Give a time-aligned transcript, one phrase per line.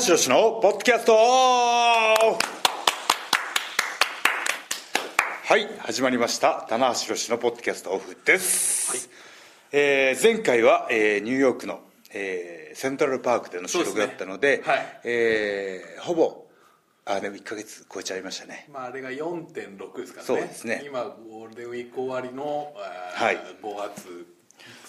[0.00, 1.12] 橋宏のポッドキャスト。
[1.14, 2.38] は
[5.56, 6.64] い始まりました。
[6.68, 9.10] 棚橋宏のポッドキャストオフです、
[9.72, 11.80] えー前回は、えーニューヨークの、
[12.14, 14.62] えーセントラルパークでの収録だったのでね。
[14.64, 15.00] はい。
[15.04, 16.46] えーほぼ
[17.04, 18.68] あでも1か月超えちゃいましたね。
[18.72, 20.26] まあ、あれが4.6ですからね。
[20.26, 20.82] そうですね。
[20.84, 23.36] 今ゴールデンウィーク終わりの、えーはい。
[23.62, 24.26] 5月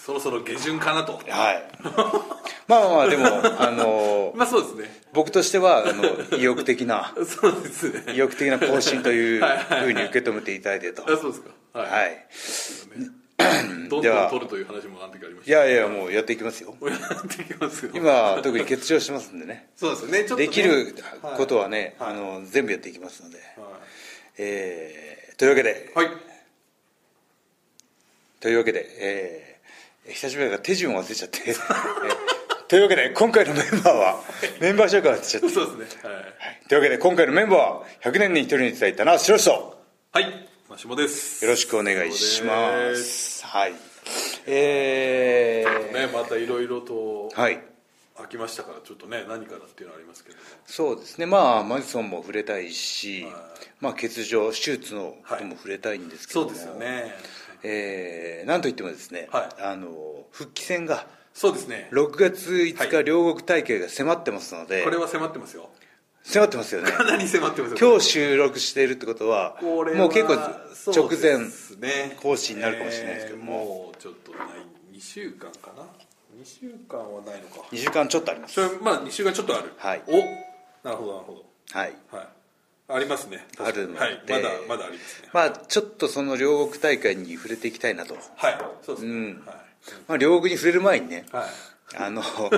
[0.04, 1.12] そろそろ下旬かなと。
[1.12, 1.62] はい。
[2.66, 3.26] まあまあまあでも
[3.62, 5.02] あのまあそうですね。
[5.12, 8.12] 僕としてはあの意欲的な そうですね。
[8.12, 11.04] 意欲的な更新というふうに受け止めていただいてと。
[11.04, 11.50] あそうですか。
[11.72, 12.26] はい、はい。
[13.88, 16.74] どんではどん取るという話もあの時ありましいやいやもうやっていきますよ。
[16.80, 17.92] たやっていきますよ。
[17.94, 19.70] 今特に欠場してますんでね。
[19.76, 20.18] そうですよね。
[20.18, 20.46] ちょっとね。
[20.46, 20.96] できる
[21.36, 22.10] ことはね、はい。
[22.10, 23.78] あの全部やっていきますので、は
[24.38, 25.92] えーというわけで。
[25.94, 26.08] い、はい。
[28.40, 29.51] というわけで、えー
[30.08, 34.20] 久しぶりだから手順を忘れちゃって、え ーというわけで今回のメンバーは
[34.60, 36.10] メンバー紹介を忘れちゃって、そうですね。
[36.10, 36.68] はい。
[36.68, 40.48] というわけで今回のメンバーは100年に一人に伝えたな白石とはい。
[40.68, 41.44] マシモです。
[41.44, 43.38] よろしくお願いします。
[43.38, 43.46] す。
[43.46, 43.74] はい。
[44.46, 45.92] えー。
[45.92, 47.60] ねまたいろいろとはい。
[48.16, 50.42] 飽きましたからちょっとね何からっていうのはありますけども。
[50.66, 51.26] そうですね。
[51.26, 53.32] まあマジソンも触れたいし、はい。
[53.80, 57.14] まあ、欠場手術のことも触れたいんですけども、そうですよね
[57.64, 59.62] えーなんといってもですね、はい。
[59.62, 61.88] あの復帰戦がそうですね。
[61.92, 63.04] 6月5日、はい。
[63.04, 65.70] 両国大会が迫ってますのでこれは迫ってますよ。
[66.24, 66.90] 迫ってますよね。
[66.92, 67.78] かなり迫ってますよ。
[67.90, 74.40] 今日収録しているってことはもう結構直前更新になるかもしれないですけどもえーもうちょっとない。
[74.96, 75.82] 2週間かな
[76.40, 77.66] ？2週間はないのか。
[77.72, 78.54] 2週間ちょっとあります。
[78.54, 79.72] それまあ2週間ちょっとある。
[79.76, 80.02] はい。
[80.06, 80.12] お
[80.86, 81.44] なるほどなるほど。
[81.72, 81.92] はい。
[82.10, 82.28] はい
[82.94, 83.46] ありますね。
[83.58, 83.98] あるので。
[83.98, 84.22] はい。
[84.28, 85.28] まだまだありますね。
[85.32, 88.58] まあちょっとその両国大会に触れていきたいなと、はい。
[88.82, 89.42] そうですね、うん。
[89.46, 89.52] は
[90.08, 91.26] まあ、両国に触れる前にね。
[91.32, 91.46] い、はい、
[91.96, 92.48] あの フ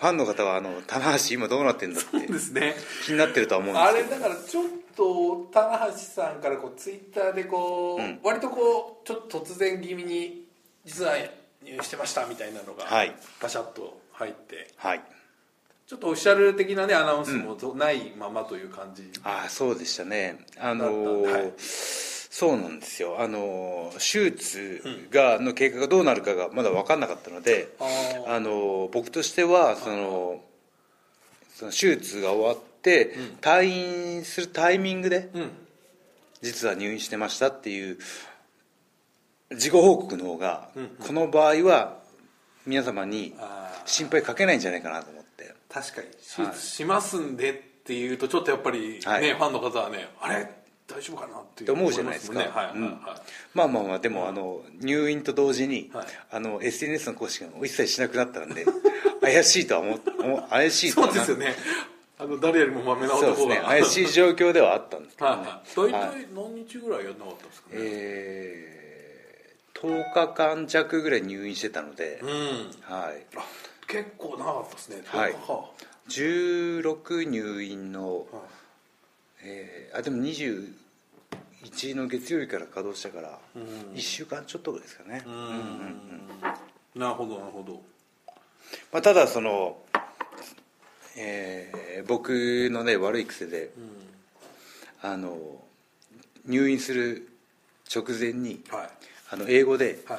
[0.00, 2.76] ァンの方はあの棚橋今どうなってんだってですね。
[3.04, 4.64] 気になってるとは思うんですあけれだからちょっ
[4.96, 8.20] と棚橋さんからこうツイッターでこう、うん。
[8.22, 10.46] 割とこうちょっと突然気味に
[10.84, 11.16] 実は
[11.62, 13.14] 入院してましたみたいなのがはい。
[13.40, 14.68] バシャッと入って。
[14.82, 15.17] どはい
[15.88, 20.38] ちょっとオフィシャル的なねアナウンスもとないままという感じ、ああそうでしたね。
[20.60, 21.52] あのだったんではい。
[21.56, 23.16] そうなんですよ。
[23.18, 28.34] あの手術がの経過がどうなるかがまだ分かんなかったので、あー。
[28.34, 30.42] あの僕としてはその
[31.54, 35.50] その手術が終わって、退院するタイミングでうん。
[36.42, 37.96] 実は入院してましたっていう
[39.56, 40.88] 事後報告の方が、うんうん。
[40.98, 41.96] この場合は
[42.66, 43.34] 皆様に
[43.86, 45.17] 心配かけないんじゃないかなと
[45.80, 46.08] 確かに。
[46.08, 49.34] 手術しますんでっていうとちょっとやっぱりね、はい。
[49.34, 50.50] ファンの方はねあれ？
[50.86, 51.38] 大丈夫かな？
[51.38, 52.72] って思うじゃないですか。
[52.74, 52.88] 思
[53.54, 56.06] まあまあまあでもあの入院と同時に、はい。
[56.30, 58.64] あの SNS の公式が一切しなくなったので
[59.20, 59.98] 怪しいとは思
[60.48, 61.54] 怪しいとそはうですよね。
[62.20, 63.60] あの誰よりもまめなそうです男がね。
[63.64, 65.76] 怪しい状況ではあったんですけどね、はいはい。
[65.76, 65.92] 大はい。
[65.92, 72.28] 体何日ぐらいやんなかったんですかね、えー、10日間弱ぐらい入院してたので、うん。
[72.28, 73.44] はい、あ
[73.88, 75.02] 結構長かったですね。
[75.06, 75.32] はい。
[75.32, 75.70] 10日か
[76.08, 78.26] 16入院の、はい。
[79.42, 83.62] えーあでも21の月曜日から稼働したからうん。
[83.94, 87.00] 1週間ちょっとぐらいですかね、うん。
[87.00, 87.82] なるほどなるほど。
[88.92, 89.78] まあ、ただその、
[91.16, 93.70] えー僕のね悪い癖で
[95.02, 95.36] あの
[96.46, 97.28] 入院する
[97.92, 98.90] 直前にはい。
[99.30, 100.16] あの英語では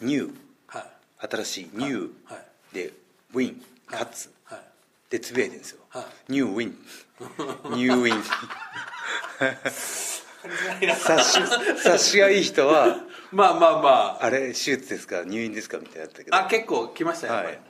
[0.00, 0.34] い「ニュー
[0.66, 1.26] はい。
[1.26, 2.92] 新しい「ニューはいで
[3.34, 4.30] 「ウィン」「はい勝つ。
[4.44, 4.60] はい」
[5.10, 5.80] でつぶやいてるんですよ。
[5.88, 6.70] はい「ニューウィン」
[7.76, 8.22] 「ニューウィン」
[10.94, 11.38] 察し
[11.78, 12.96] 察しがいい人は
[13.32, 14.30] まあまあま「あ。
[14.30, 15.24] れ手術ですか？
[15.24, 16.36] 入院ですか?」みたいなやったけど。
[16.36, 17.64] ああ結構来ましたよやっぱり、はい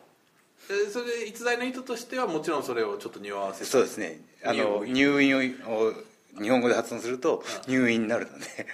[0.70, 3.66] えーそれで逸材の意図としてはもちろんそれをちょっと匂わせて。
[3.66, 4.20] そうですね。
[4.44, 5.40] あの入院を
[5.88, 5.92] を
[6.40, 8.66] 日本語で発音すると入院になるので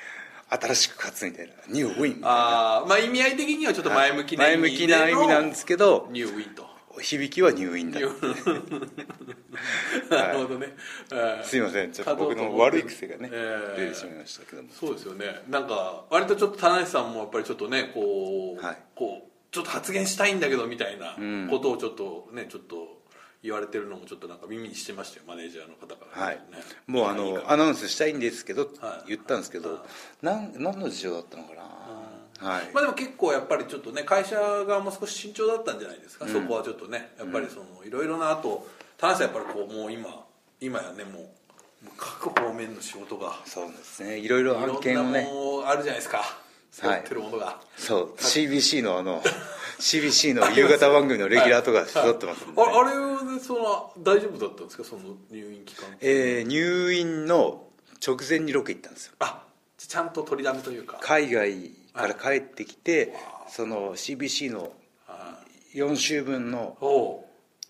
[0.48, 1.52] 新しく勝つみたいな。
[1.68, 2.28] ニューウィンみたいな。
[2.28, 6.66] ああまあ意味合い的にはちょっと前向きな意味前向きな意味なんですけどニューウィンと。
[7.00, 8.00] 響きは入院だ。
[10.10, 10.74] なるほどね、
[11.12, 11.92] えーすいません。
[11.92, 13.80] ちょっと僕の悪い癖がね、えー。
[13.86, 14.68] 出てしまいましたけども。
[14.72, 15.42] そうですよね。
[15.48, 18.78] なんか割とちょっと田中さんもやっぱりちょっとねこう,、はい。
[18.94, 22.95] こうちょっと発言したいんだけどみたいなうんことをちょっとねちょっと
[23.42, 26.36] 言われてるのもちょっとなんか耳にしてましたよマネージャーの方から、はい。
[26.36, 26.42] ね、
[26.86, 29.84] もうあのアナウンスしたいんですけど、はい言ったんですけど、
[30.22, 32.70] なん何の事情だったのかな、はい。
[32.72, 38.66] まあでも結構やっぱりちょっとね会社側も少し慎重だったんじゃないですか、そこはちょっとねやっぱりそのいろいろなあと
[38.98, 40.24] 田中さんやっぱりこうもう今
[40.60, 41.26] 今やねもう
[41.96, 43.34] 各方面の仕事が。
[43.44, 44.18] そうですね。
[44.18, 46.22] いろいろ案件ものあるじゃないですか。
[46.70, 48.14] 背負ってるものが、そう。
[48.18, 49.22] CBC のあの
[49.78, 53.15] CBC の夕方番組のレギュラーとか背負ってますんで、ああれはね
[53.46, 54.84] その大丈夫だったんですか？
[54.84, 55.84] その入院期間。
[56.00, 57.62] えー入院の
[58.04, 59.12] 直前にロケ行ったんですよ。
[59.20, 59.44] あ
[59.78, 60.98] ちゃんと取りだめというか。
[61.00, 63.14] 海外から帰ってきて
[63.48, 64.72] その CBC の
[65.08, 65.38] あ
[65.74, 66.76] 4週分の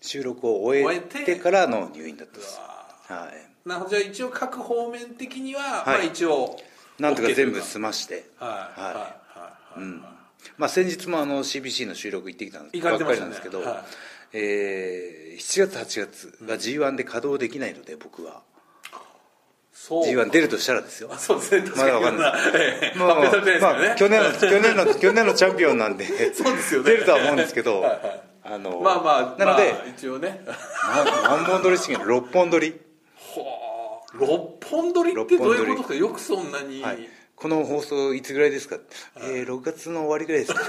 [0.01, 2.59] 収録を終えててからの入院だったんです。
[3.07, 3.67] はい。
[3.67, 3.95] なるほど。
[3.97, 5.85] じゃあ一応各方面的には、はい。
[5.85, 6.57] まあ一応
[6.99, 8.25] なんとか全部済まして。
[8.37, 8.49] はい。
[8.81, 8.93] はい。
[8.93, 9.07] はは
[9.75, 9.77] い。
[9.77, 10.01] はい、うん。
[10.57, 13.31] まあ、先日もあの CBC の収録行ってきたん行かれてましたね。
[13.31, 13.83] ばっかりなんですけど、はい
[14.33, 18.41] えー7月8月が G1 で稼働できないので僕は。
[19.71, 21.09] そう G1 出るとしたらですよ。
[21.13, 21.67] あそうですね。
[21.69, 22.33] 確まだわかんない。
[22.55, 26.91] ええまあまあ、去年の 去年の去年のチャンピオンなんでそうですよね。
[26.91, 27.85] 出るとは思うんですけど
[28.43, 30.43] あのまあまあなので、まあ一応ね。
[30.45, 32.71] な何本撮りしてんの6本撮り、
[33.35, 35.95] はあ六本撮りってどういうことですか？
[35.95, 38.77] よくそんなに、はい、この放送いつぐらいですか、
[39.17, 40.67] えー、6月の終わりぐらいですかね。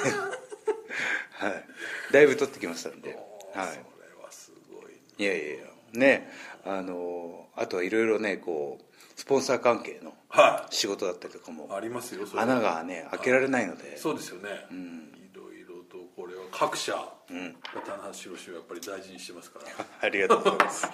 [1.32, 1.64] はい。
[2.12, 3.16] だいぶ撮ってきましたんで、
[3.60, 3.80] はそれ
[4.22, 5.64] はすごいい、いやいや。
[5.92, 6.30] ね。
[6.64, 8.84] あのあとはいろいろねこう
[9.18, 13.96] スポンサー関係のは仕事だったりとかもいありますよ穴がね開けられないので。
[13.96, 14.74] そうですよね、ん。
[14.74, 15.07] いろいろとこれは
[16.58, 17.54] 各社、ん。
[17.86, 19.86] 棚橋宏はやっぱり大事にしてますから。
[20.02, 20.88] ありがとうございます。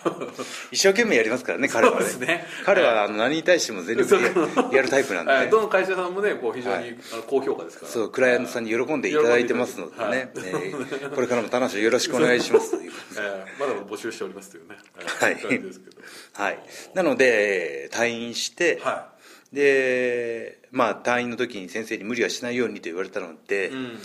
[0.70, 2.26] 一生懸命やりますからね彼はね。
[2.26, 2.46] ね。
[2.66, 4.30] 彼はあの何に対しても全力でや
[4.72, 5.38] やるタイプなんで、ね。
[5.38, 5.50] はい。
[5.50, 7.92] どの会社さんもねこう非常に、高評価ですから。
[7.92, 10.18] そうクライアントさんに喜んでいただいてますのでね、はい。
[10.18, 16.50] えーこれからも楽しくよろしくお願いしますという えーまだ募集しておりますというね、えーはい。
[16.50, 16.58] はい。
[16.92, 19.14] なので退院して、は
[19.50, 23.98] でまあ退院の時に先生に無理はしないようにと言われたので、い、うん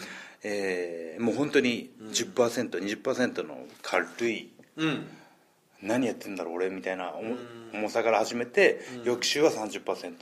[0.43, 5.07] えーもう本当に 10%20% の軽いうん。
[5.81, 7.37] 何やってんだろう俺みたいな重
[7.73, 10.13] 重さから始めて、翌週は30%、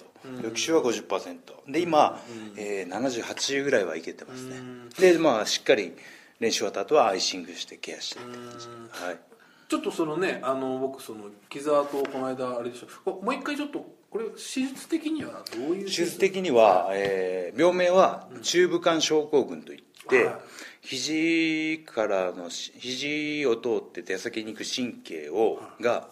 [0.44, 2.22] 翌週は50%で今、
[2.58, 4.58] えー、78ぐらいはいけてますね、
[5.00, 5.94] でまあしっかり
[6.40, 8.68] 練習終わった後はアイシングしてケアしてって感じ、
[9.06, 9.20] はい、
[9.68, 16.20] ちょっとそのねあの僕その傷跡をこの間あれでしょこもう一回ちょっとこれ手術的にはどういう手術？
[16.20, 19.87] 的には、えー病名は中部間症候群といって、はい
[20.82, 26.08] 肘からのし肘を通って手先に行く神経をが、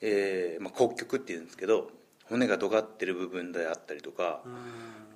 [0.00, 1.90] えーまあ、骨極っていうんですけど
[2.28, 4.42] 骨が尖ってる部分であったりとか、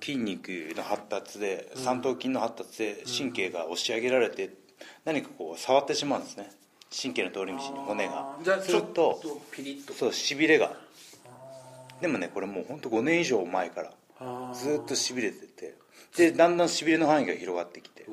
[0.01, 4.49] 筋肉の発達で三頭筋の発達で神経が押し上げられて
[5.05, 6.49] 何かこう触ってしまうんですね。
[6.91, 8.35] 神経の通り道に骨が。
[8.61, 9.93] すちょっるととピリッと。
[9.93, 10.73] そうしびれが。
[12.01, 15.75] でもねこれもう本当5年以上前からずっとしびれてて
[16.17, 18.05] でだんだんしびれの範囲が広がってきて。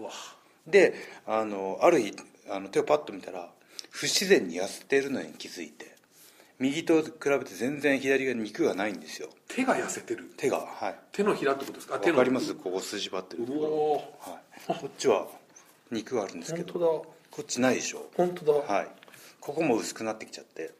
[0.66, 0.94] で
[1.26, 2.14] あのある日
[2.50, 3.48] あの手をパッと見たら
[3.90, 5.96] 不自然に痩せてるのに気づいて
[6.58, 9.30] 右と比べて全然左が肉がないんですよ。
[9.48, 10.30] 手が痩せてる。
[10.36, 10.94] 手がはい。
[11.12, 11.94] 手のひらってことですか？
[11.96, 12.18] あ手の。
[12.18, 12.54] わかります？
[12.54, 15.26] ここ筋張ってるとこはい、こっちは
[15.90, 16.72] 肉があるんですけど。
[16.72, 16.86] 本当だ。
[17.30, 18.10] こっちないでしょ。
[18.16, 18.74] 本当だ。
[18.74, 18.88] はい。
[19.40, 20.72] ここも薄くなってきちゃって、はい、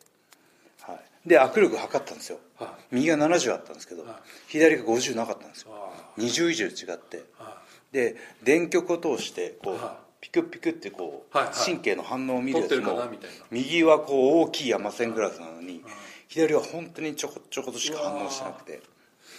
[1.27, 2.39] で握力測ったんですよ。
[2.57, 4.15] は右が70あったんですけどはい。
[4.49, 5.71] 左が50なかったんですよ。
[5.75, 7.25] あ20以上違って。
[7.39, 7.61] あ
[7.93, 11.55] で電極を通してこうはピクピクってこうはいはい。
[11.55, 13.03] 神経の反応を見るやつも
[13.51, 15.83] 右はこう大きい山線グラフなのに
[16.29, 18.81] 左は本当にちょこちょことしか反応してなくて。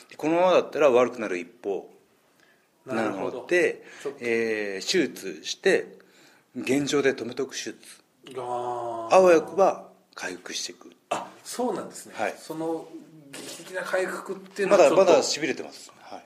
[0.09, 1.89] でこのままだったら悪くなる一方
[2.85, 3.83] なので
[4.19, 5.87] えー手術して
[6.55, 7.77] 現状で止めとく手術。
[8.37, 10.89] あわよくば回復していく。
[10.89, 10.93] あ
[11.43, 12.35] そうなんですね、はい。
[12.37, 12.87] その
[13.31, 16.23] 劇的な回復っていうのまはちょっとだまだしびれてます、はい、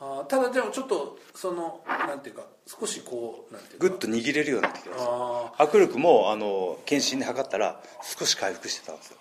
[0.00, 3.88] あーただでもちょっとそのなんていうか少しこうなんていうか。
[3.88, 7.80] グッと握れるようになってきましたあ握力もあの検診で測ったら
[8.18, 9.18] 少し回復してたんですよ。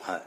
[0.00, 0.22] はい、あ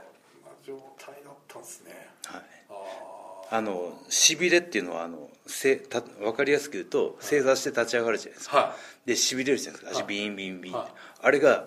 [0.65, 2.09] 状態だったんですね。
[2.25, 8.75] はい、ああのしびれっていうのはあのせた分かりやすく言うと正座して立ち上がるじゃないですか、は
[9.05, 9.97] でしびれるじゃないですか。
[9.97, 10.05] はい。
[10.05, 10.91] 足ビンビンビン、はい。
[11.21, 11.65] あれが、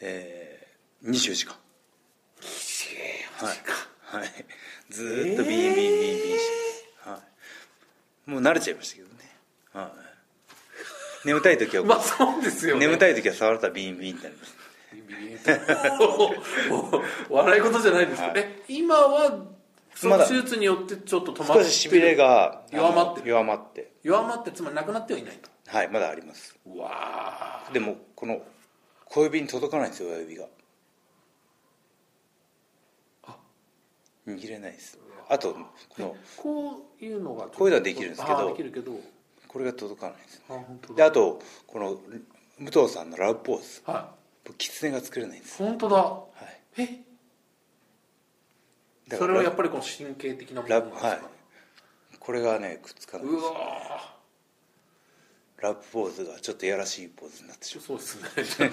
[0.00, 0.47] えー、
[1.04, 1.54] 24時間。
[3.40, 4.28] はい、はい、
[4.90, 6.44] ずーっとビンビンビンビンし
[7.04, 7.08] て。
[7.08, 7.20] は
[8.26, 9.14] い、もう慣れちゃいましたけどね、
[9.72, 9.92] は
[11.24, 12.86] い、眠たい時は、まあそうですよね。
[12.86, 14.56] 眠たい時は触ったらビンビンってなります
[14.92, 18.20] ビビンと笑い事じゃないです。
[18.20, 18.38] か、はい。
[18.38, 19.46] え今は
[19.94, 23.28] その手術によってちょっと止まって少ししびれが弱まって。
[23.28, 23.92] 弱まって。
[24.02, 25.48] 弱まってつまりなくなってはいないと。
[25.68, 26.56] はいまだあります。
[26.66, 28.42] うわでもこの
[29.04, 30.46] 小指に届かないんですよ親指が
[34.36, 34.98] 握れないです。
[35.28, 35.58] あとこ
[35.98, 38.92] のこういうのがこういうのはできるんですけどできるけど。
[39.48, 41.98] これが届かないんですあ本当であとこの
[42.58, 44.12] 武藤さんのラブポーズは
[44.58, 45.96] キツネが作れないんでいす、本当だ。
[45.96, 46.26] は
[46.76, 49.16] い、え？
[49.16, 51.10] それはやっぱりこの神経的なものなんですか？
[51.12, 51.28] ね、こ
[52.20, 53.52] これがねくっつかないうわ
[55.60, 57.84] ラップポーズがちょっとやらしいポーズになってしまう。
[57.86, 57.98] そう
[58.36, 58.70] ですね。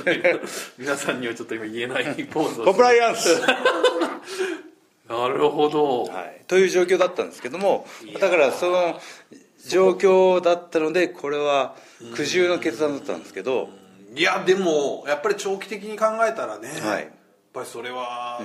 [0.78, 2.66] 皆さんにはちょっと今言えないポーズを。
[2.68, 3.30] コンプライアンス
[5.08, 7.86] なるほど、はい、という状況だったんですけども
[8.20, 9.00] だからその
[9.68, 11.76] 状況だったのでこれは
[12.16, 13.70] 苦渋の決断だったんですけど、
[14.16, 17.02] いやでもやっぱり長期的に考えたらね、はい。
[17.02, 17.12] やっ
[17.54, 18.42] ぱりそれは、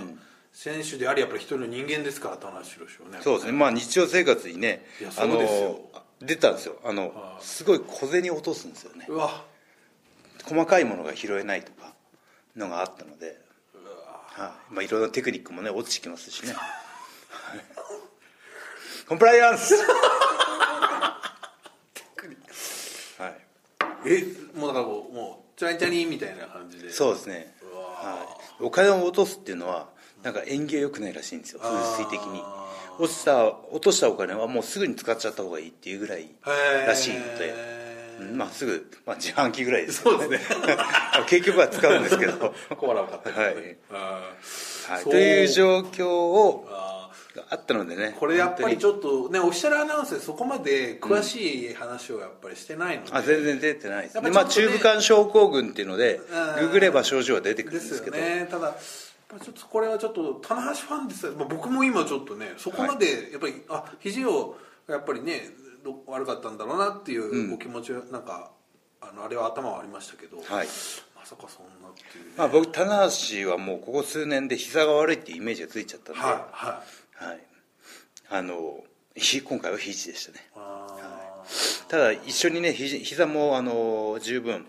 [0.52, 3.18] 選手でありやっぱり一人の人間ですから田中宏はね。
[3.22, 3.52] そうですね。
[3.52, 4.84] まあ日常生活にね
[5.18, 5.38] あの
[6.20, 6.76] 出たんですよ。
[6.84, 7.44] あのはい。
[7.44, 9.06] すごい小銭落とすんですよね。
[9.08, 9.44] うわ。
[10.44, 11.92] 細かいものが拾えないとか
[12.56, 13.38] のがあったので、
[14.32, 14.74] はい。
[14.74, 16.52] まあ、いろんなテクニックもね落ちてきますしね。
[16.52, 17.60] はい。
[19.08, 19.74] コンプライアンス。
[23.18, 23.34] はい。
[24.06, 24.24] え
[24.58, 26.90] もうだからこうもうチャリンチャリンみたいな感じで。
[26.90, 28.26] そうですね、は
[28.60, 29.88] い、お金を落とすっていうのは
[30.22, 31.60] なんか縁起が良くないらしいんですよ。
[31.60, 32.40] 風水的に。
[32.42, 32.60] あ
[33.00, 36.28] 落ちた落としたお金はもうすぐに使っちゃった方がいいっていうぐらい
[36.86, 37.79] らしいので、うん
[38.20, 40.48] まあすぐ、まあ、自販機ぐらいですけどそうです
[41.28, 42.54] 結局は使うんですけど。
[42.76, 43.76] コーラを買ってはい。
[43.90, 44.22] あ
[44.88, 46.66] はい、という状況を
[47.48, 48.16] あったのでね。
[48.18, 56.20] これやっぱりちょっとねオフィシャルアナウンスでそこまで詳しい話をやっぱりしてないので、あ全然出てないですやっぱでまあ中部間症候群っていうので
[56.58, 56.66] うん。
[56.66, 58.16] ググれば症状は出てくるんですすけど。
[58.16, 58.48] ね。
[58.50, 58.74] ただ
[59.38, 61.26] ちょっとこれはちょっと棚橋ファンです。
[61.26, 64.56] よ、まあ、僕も今ちょっとねそこまでやっぱり、あ肘を
[64.88, 65.69] やっぱりねど
[66.06, 68.50] 悪かったんだろうなっていうお気持ちはなんか、
[69.00, 70.46] あのあれは頭はありましたけど、はい。
[71.16, 72.24] まさかそんなっていう。
[72.24, 76.82] ね、まあ、僕棚橋はもうここ数年で膝が悪いっていうイメージがついちゃったんで、はいは
[77.22, 77.26] い。
[77.30, 77.40] はい、
[78.30, 78.84] あの
[79.14, 80.50] ひ今回は肘でしたね。
[80.56, 80.86] あ
[81.88, 84.66] ただ一緒にねひ膝もあの十分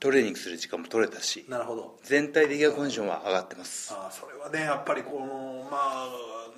[0.00, 1.98] トレーニングする時間も取れたしーなるほど。
[2.04, 3.92] 全体的なコンディションは上がってます。
[3.92, 6.08] あーそれはねやっぱりこのまあ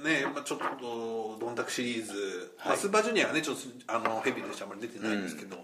[0.02, 3.62] ね、まあ、ちょっとドンタクシリーズ、まあ、スーパージュニアはねちょっと
[3.95, 5.23] あのヘビーとしてあんまり出てないん。
[5.23, 5.57] ですけど、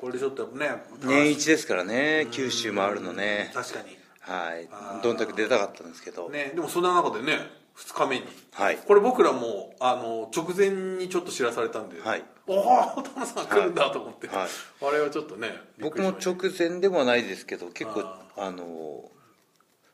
[0.00, 0.70] これでちょっとね
[1.02, 3.50] 年一ですからね九州回るのね。
[3.54, 3.96] 確かに。
[4.20, 4.68] はい。
[5.02, 7.38] どんたく出たかったんですけど、ねでもそんな中でね
[7.76, 8.24] 2日目に。
[8.52, 8.76] はい。
[8.76, 12.24] これ僕らもあの直前にちょっと知らされたんで、はい。
[12.46, 12.60] お
[12.98, 14.48] お田中さん来るんだと思って、はい。
[14.82, 15.50] あれはちょっとね
[15.80, 19.10] 僕も直前でもないですけど結構ああの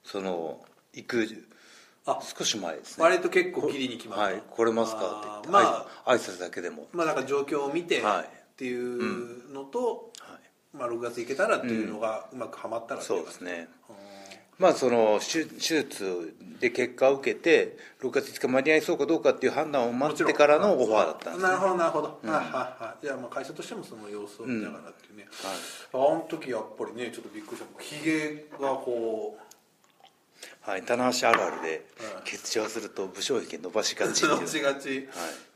[0.04, 0.60] その
[0.94, 1.26] 行く
[2.06, 3.04] あ少し前ですね。
[3.04, 4.24] 割と結構ギリに決まった。
[4.24, 4.98] はい来れますか？
[4.98, 5.48] って言って。
[5.50, 5.60] ま
[6.04, 6.88] あ挨拶だけでも。
[6.92, 8.24] まあなんか状況を見てはい。
[8.24, 10.76] っていうのと、はい。
[10.76, 13.68] まあ、6月行けたらっていうのがうまくはまったらっていそうですね。
[13.88, 13.96] うん
[14.58, 21.42] まあその手手術で結果を受けて6月5日間に合いそうかどうかっていう判断を待ってからのオファーだったんですね。
[21.42, 22.44] なるほどなるほど、はいはい
[22.84, 25.26] はいじゃあまあ会社としてもその様子を見ながらっていうね、
[25.92, 29.51] あの時やっぱりねちょっとびっくりしたひげがこう
[30.60, 32.30] はい棚橋あるあるではい。
[32.30, 35.08] 欠場すると武将髭伸ばしがち伸ばしがち、はい。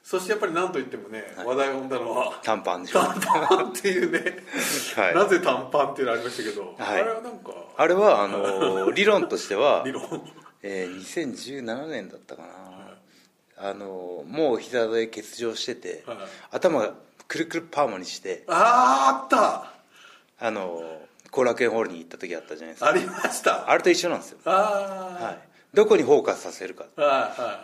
[0.02, 4.36] そしてやっぱり何と言ってもね、話題を生んだのは短パンでしょ短パンっていうね、
[4.96, 5.14] はい。
[5.14, 7.00] なぜ短パンっていうのありましたけど、はい。
[7.02, 10.02] あれはなんかあれはあの理論としては 理論。
[10.62, 16.18] えー2017年だったかな、あのもう膝で欠場してて、はい。
[16.52, 16.94] 頭が
[17.28, 19.72] くるくるパーマにしてあーあ
[20.38, 21.00] あの
[21.36, 22.90] 後楽園ホールに行った時あったじゃないですか。
[22.90, 23.70] ありました。
[23.70, 24.50] あれと一緒なんですよ、あ
[25.20, 25.38] はい、
[25.74, 27.18] どこにフォーカスさせるかあはいは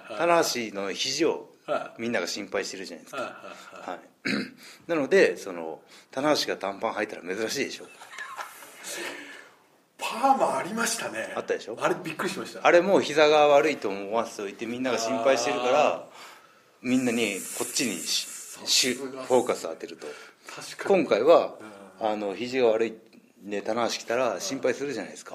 [0.08, 0.18] いはい。
[0.18, 3.98] 棚橋の肘をはみんなが心配してるじゃないですか、はい
[4.86, 5.80] なのでその
[6.12, 7.86] 棚橋が短パン履いたら珍しいでしょ。
[9.98, 11.32] パーマありましたね。
[11.36, 11.76] あったでしょ？
[11.80, 12.60] あれびっくりしました。
[12.66, 16.04] あれもう膝が悪いと思わせておいてみんなが心配してるから
[16.82, 18.28] みんなにこっちにし
[18.64, 20.06] しフォーカス当てると。
[20.54, 21.04] 確かに。
[21.04, 21.54] 今回は
[22.00, 22.94] あの肘が悪い
[23.42, 25.34] ね棚橋来たら心配するじゃないですか、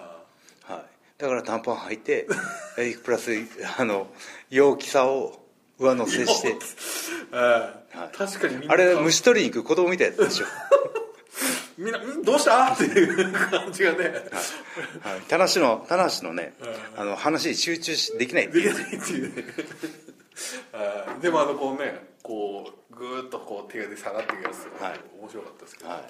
[0.63, 2.27] はい、だから短パン履いて
[2.77, 3.31] えプラス
[3.77, 4.07] あの
[4.49, 5.43] 陽気さを
[5.79, 6.47] 上乗せして。
[6.49, 6.55] え
[7.33, 7.37] え。
[7.97, 8.17] はい。
[8.17, 10.45] 確かにあれ虫取りに行く子供みたい なやつでしょ、
[11.77, 12.73] みんなんどうした？
[12.73, 14.05] っていう感じがね。
[15.01, 16.53] はい、棚橋の棚橋のね
[16.95, 19.43] あの話に集中しできないできないっていうね。
[20.73, 24.99] え えでもあのこうねこうぐーっとこう手が下がっていくやつがはい。
[25.21, 26.01] 面白かったですけど、はい、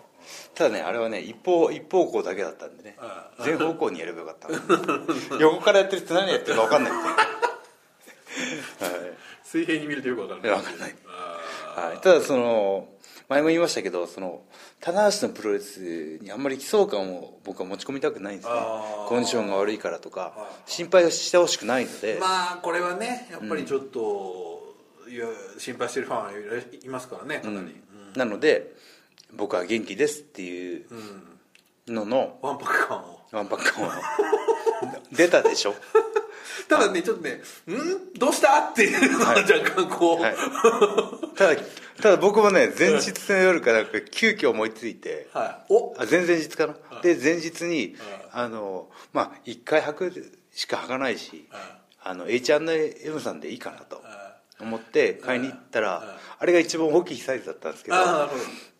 [0.56, 2.96] ただねあれはね一方一方向だけだったんでね。
[2.98, 4.50] あ全方向にやればよかった。
[5.40, 7.00] 横からやってる人何やってるか分かんないって
[8.40, 9.18] いう。
[9.46, 10.96] 水平に見るとよくわかんないわかんない。
[11.08, 12.88] あはい、ただその
[13.30, 14.42] 前も言いましたけどその
[14.80, 18.56] 棚橋のプロレスにあんまり悲壮感を僕は持ち込みたくないんですね。
[19.08, 24.57] コンディションが悪いからとかはい心配してほしくないので、ーまあこれはねやっぱりちょっと、
[25.10, 25.26] いや
[25.58, 27.76] 心配してるファンはいいますからねかなり、
[28.16, 28.76] なので
[29.34, 30.86] 僕は元気ですっていう
[31.88, 33.18] ののわんぱく感を。
[33.32, 34.02] ワンパック感は
[35.12, 35.76] 出たでしょ？
[36.70, 38.14] ただねちょっとね「ん？
[38.18, 39.42] どうした?」っていうのははい。
[39.44, 40.36] 若干こう、はい。
[41.36, 41.62] ただ
[42.02, 45.94] ただ僕もね前日の夜からなんか急遽思いついてはい、お。
[45.98, 47.02] あ前々日かな、はい。
[47.04, 47.98] で前日に、
[48.32, 51.62] はあのまあ1回履くしか履かないし、はい。
[52.04, 53.98] あの H&M さんでいいかなと。
[53.98, 54.27] は
[54.60, 56.08] 思って買いに行ったら、はい
[56.40, 57.98] あれが一番大きいサイズだったんですけど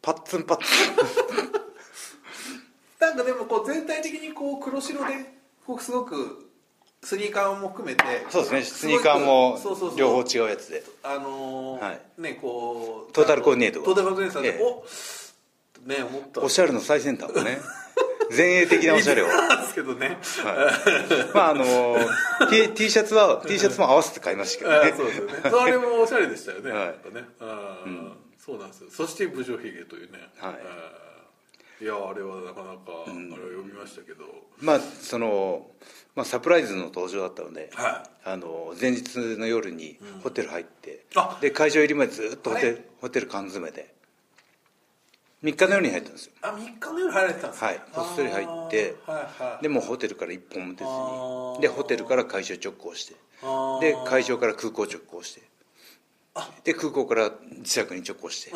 [0.04, 0.64] パッツンパッツ
[3.00, 5.16] なんかでもこう全体的にこう黒白で
[5.80, 6.48] すごく
[7.04, 8.62] スニーカーも含めてンそうですね。
[8.64, 10.00] スニーカーもそうそうそう。
[10.00, 10.84] 両方違うやつで。
[11.04, 12.22] あのーはい。
[12.22, 13.86] ねこうトータルコーディネートが。
[13.86, 14.64] トータルコーディネートで、ええ。
[14.64, 16.42] おね思った。
[16.42, 17.60] おしゃれの最先端をね
[18.36, 19.28] 前衛的なおしゃれを。
[19.28, 20.18] なんですけどね、
[21.34, 21.98] まああの
[22.50, 24.92] T, T シャツは T シャツも合わせて買いましたけどね。
[24.94, 25.34] あそうですよね。
[25.50, 26.86] それもおしゃれでしたよね、はい。
[26.88, 27.26] なんかね。
[27.40, 28.90] あーそうなんですよ。
[28.90, 31.84] そして「武将髭」というね、はい。
[31.84, 34.24] いやあれはなかなか、あれを読みましたけど。
[34.62, 35.70] まあその、
[36.16, 42.86] まあ、サプライズの登場だったので、はあの前日の夜にホテル入って、あで会場入りまでずっとホテル,、はい。
[43.02, 43.94] ホテル缶詰で
[45.44, 46.32] 3日の夜に入ったんですよ。
[46.42, 47.66] あ3日の夜入られてたんですか？
[47.68, 47.82] はい。
[47.92, 49.64] こっそり入ってあーはいはい。
[49.64, 50.90] でもうホテルから一本も出ず
[51.60, 53.14] にでホテルから会場直行して
[53.82, 55.42] で会場から空港直行して
[56.64, 58.52] で空港から自宅に直行して。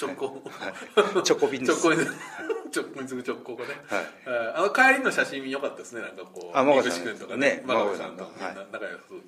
[0.00, 0.34] 直行、はい。
[1.24, 1.84] チョコ便です。
[1.84, 2.06] 直行に
[2.70, 4.04] 直行直行がね、はい。
[4.26, 6.02] えーあの帰りの写真良かったですね。
[6.02, 7.48] なんかこうあ真子さんとかね。
[7.48, 8.22] ね真子さんと。
[8.24, 8.54] 真子さんと。
[8.54, 9.20] みんな仲良さそう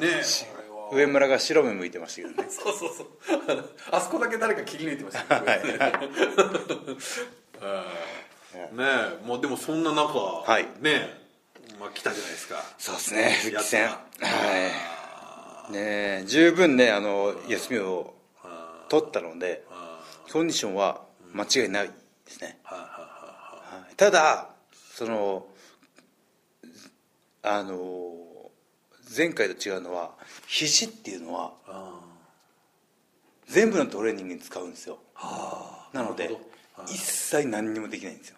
[0.00, 0.08] で、ねえ。
[0.08, 0.22] あれは
[0.92, 2.48] 上村が白目向いてましたけどね。
[2.52, 3.08] そうそうそう。
[3.90, 8.84] あそこだけ誰か切り抜いてましたね、 えーね
[9.22, 10.64] えもうでもそんな中、はい。
[10.64, 11.26] ねえ
[11.78, 12.62] まあ来たじゃないですか。
[12.78, 13.88] そうですね復帰戦。
[13.88, 13.96] は
[15.68, 15.72] い。
[15.72, 18.14] ねえ十分ねあの休みを
[18.88, 20.00] 取ったのであ
[20.32, 21.02] コンディションは
[21.32, 21.92] 間違いないで
[22.32, 22.58] すね、
[23.96, 24.48] ただ
[24.94, 25.46] その
[27.42, 28.25] あの
[29.14, 30.12] 前回と違うのは
[30.46, 32.00] 肘っていうのはあ
[33.46, 34.98] 全部のトレーニングに使うんですよ。
[35.92, 36.36] なので
[36.88, 38.36] 一切何にもできないんですよ。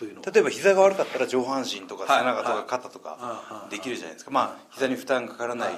[0.00, 2.20] 例えば膝が悪かったら上半身とかはい。
[2.20, 2.60] 背中とはい。
[2.62, 3.70] か肩とはかい。
[3.70, 4.30] できるじゃないですか。
[4.32, 5.74] まあ膝に負担かからない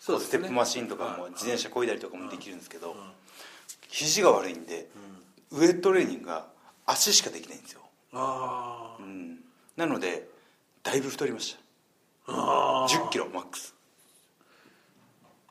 [0.00, 1.30] ステップマシンとかもはい。
[1.30, 2.96] 自転車こいだりとかもできるんですけど
[3.88, 4.88] 肘が悪いんで
[5.52, 6.46] ウエイトトレーニングが
[6.86, 7.82] 足しかできないんですよ。
[9.76, 10.28] なので
[10.82, 11.60] だいぶ太りました
[12.28, 13.74] 1 0キロマックス。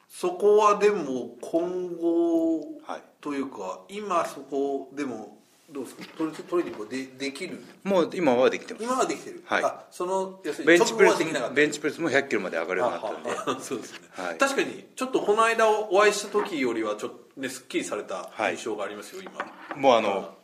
[0.10, 5.38] そこはでも今後はいというか今そこでも
[5.70, 6.04] どうですか？
[6.18, 7.62] トレトレーニングはでできる？
[7.84, 8.84] もう今はできてます。
[8.86, 9.64] 今はできてる、はい。
[9.64, 13.64] あその要するにベンチプレスベンチプレスも1 0 0キロまで上がるようになったんで。
[13.64, 14.38] そうですね、はい。
[14.38, 18.56] 確かにちょっとこの間お会いした時よりはちょっとねすっきりされたはい。
[18.56, 19.34] 印象がありますよ、今。
[19.76, 20.37] もうあの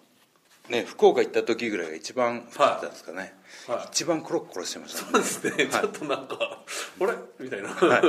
[0.70, 3.34] ね福岡行った時ぐらいが一番太ってたんですかね、
[3.68, 3.88] はい。
[3.92, 7.14] 一番コロッコロしてましたそうですね、ちょっとなんかあれ？
[7.40, 8.00] みたいな、は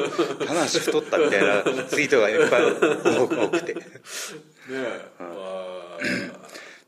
[0.42, 3.74] い、話太ったみたいなツイートがいっぱい多くて。
[3.84, 3.84] ね
[4.70, 5.98] え、あ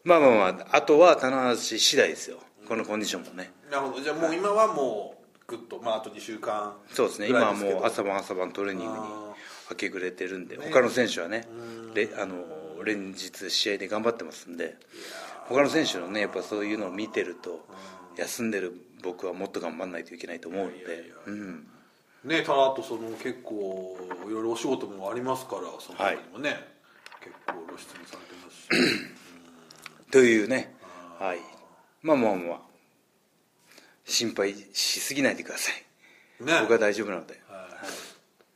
[0.05, 2.39] まあまあまああとは棚橋次第ですよ。
[2.67, 3.53] このコンディションもね。
[3.69, 4.03] ーなるほど。
[4.03, 7.29] じゃあもう今はもうグッとまああと2週間そうですね。
[7.29, 9.35] 今はもう朝晩朝晩トレーニングにあ
[9.71, 10.71] 明け暮れてるんでね。
[10.73, 11.47] 他の選手はね
[11.95, 12.45] れあの
[12.85, 14.77] 連日試合で頑張ってますんで
[15.49, 17.67] 他の選手のねやっぱそういうのを見てると
[18.17, 21.13] 休んでる僕はもっと頑張らないといけないと思うんで。
[21.27, 21.67] うん。
[22.25, 26.57] ねただあとその結構いろいろお仕事もありますからその他にもね、
[27.21, 28.67] 結構露出もされてます
[30.07, 30.11] し。
[30.11, 30.75] というね。
[31.19, 31.39] はい。
[32.03, 32.61] まあまあまあ。
[34.05, 35.73] 心配しすぎないでくださ
[36.41, 36.45] い。
[36.45, 36.61] ね。
[36.61, 37.41] 僕は大丈夫なので。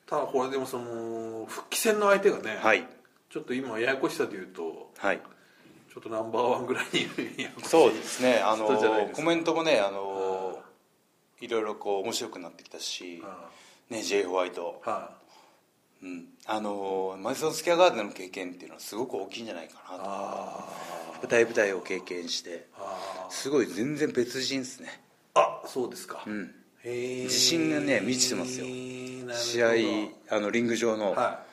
[0.07, 2.85] ただこれでもその復帰戦の相手がね、はい。
[3.31, 5.21] ちょっと今ややこしさでいうとはい
[5.93, 8.41] ちょっとナンバーワンぐらいにそうですね。
[8.45, 8.67] あの
[9.13, 10.63] コメントもねあの
[11.41, 11.49] い。
[11.49, 13.21] ろいろこう面白くなってきたし
[13.89, 15.11] ね J ホワイトは
[16.01, 16.27] うん。
[16.47, 20.05] あのマディソンスキャアガーデンの経験っていうのはすごく大きいんじゃないかなと。
[20.05, 20.65] あ
[21.23, 22.69] 舞台舞台を経験して。
[22.79, 25.01] あすごい全然別人ですね。
[25.35, 26.55] あそうですか、うん。
[26.85, 28.67] 自信がね満ちてますよ。
[29.35, 31.50] 試合あのリング上のは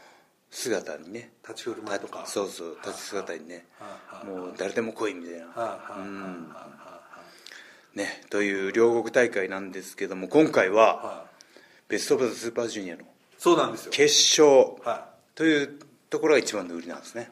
[0.49, 1.31] 姿にね。
[1.43, 2.25] い立ち振る舞いとか。
[2.25, 3.65] そうそう立ち姿にね。
[3.79, 5.45] はもう誰でも来いみたいな。
[5.45, 6.49] うん。
[6.49, 6.67] は
[7.95, 11.25] ねという両国大会なんですけども今回は
[11.87, 13.03] ベスト・オブ・ザ・スーパージュニアの
[13.37, 13.91] そうなんですよ。
[13.91, 15.79] 決勝はという
[16.09, 17.31] ところが一番の売りなんですね。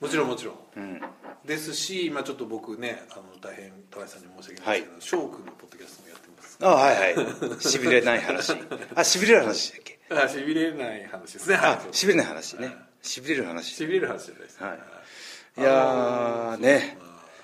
[0.00, 0.54] いもちろんもちろん。
[0.76, 1.00] うん。
[1.44, 6.58] ですし今ちょっと僕ねあの大変田中さんに申し訳ないですけど翔くんのポッドキャストもやってます。
[6.62, 7.60] あはいはい。
[7.60, 8.54] しびれない話。
[8.94, 9.93] あしびれる話だっけ？
[10.22, 11.56] あしびれない話ですね。
[11.56, 12.74] あしびれない話ね。
[13.02, 13.74] しびれる話。
[13.74, 15.60] しびれる話じゃないですはい。
[15.60, 15.62] い。
[15.62, 16.96] やーね。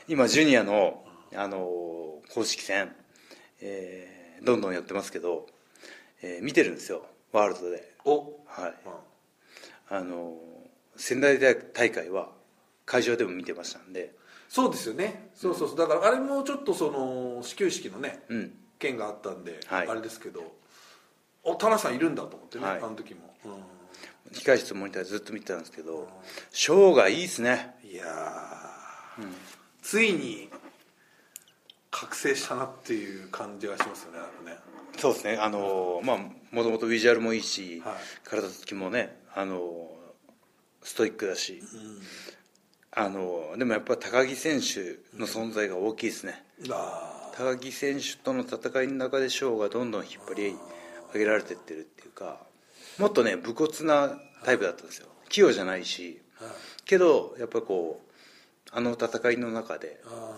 [0.09, 1.05] 今ジュニアの
[1.35, 1.59] あの
[2.35, 2.95] 公式戦、
[3.61, 5.47] えーどんどんやってますけど、
[6.23, 7.05] えー見てるんですよ。
[7.33, 7.93] ワールドで。
[8.05, 8.41] お。
[8.47, 8.75] はい。
[9.91, 9.97] うん。
[9.97, 10.37] あの
[10.97, 12.31] 仙台大会は
[12.87, 14.15] 会場でも見てましたんで。
[14.49, 15.31] そうですよね。
[15.35, 15.79] そうそうそう。
[15.79, 18.53] だからあれもちょっとその始球式のねうん。
[18.79, 19.89] 件があったんで、はい。
[19.89, 20.41] あれですけど
[21.45, 22.79] お田中さんいるんだと思ってね、はい。
[22.79, 23.35] あの時も、
[24.33, 26.09] 控室モニターずっと見てたんですけど
[26.53, 27.75] ショーがいいですね。
[27.85, 29.25] うんいやー、
[29.83, 30.49] ついに
[31.91, 34.59] 覚醒したなっていう感じがしますよねなんかね。
[34.97, 35.39] そうですね。
[35.41, 36.19] あのまあ
[36.53, 37.95] もともとビジュアルもいいし、はい。
[38.25, 39.91] 体つきもねあの
[40.83, 41.63] ストイックだし、
[42.93, 50.57] あのでもやっぱ高木選手の存在が大きいですね、あ高木選手との戦いの中でショーがどんどん引っ張り
[51.13, 52.39] 上げられてってるっていうか
[52.99, 54.11] もっとね武骨な
[54.45, 55.07] タイプだったんですよ。
[55.29, 56.21] 器用じゃないし
[56.85, 60.37] けどやっぱこうあの戦いの中であ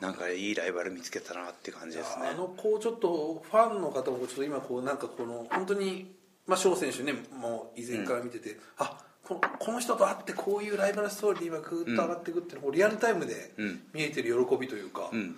[0.00, 2.26] なんかいいライバル見つけたなって感じですね。
[2.26, 6.14] ーあのこうちょっとファンの方もちょっと今こうなんかこの本当に
[6.46, 13.82] まあ翔選手ねもう以前から見てて、あここの人と会ってこういうライバルストーリーで今グーッと上がっていくっていうのをリアルタイムでうん。
[13.94, 15.36] 見えてる喜びというか、うん。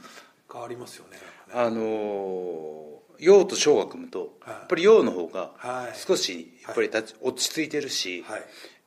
[0.48, 1.18] がありますよね
[1.52, 4.54] あの陽と翔が組むと、はい。
[4.54, 5.98] やっぱり陽の方がはい。
[5.98, 8.42] 少しやっぱり立ち、落ち着いてるし、はい。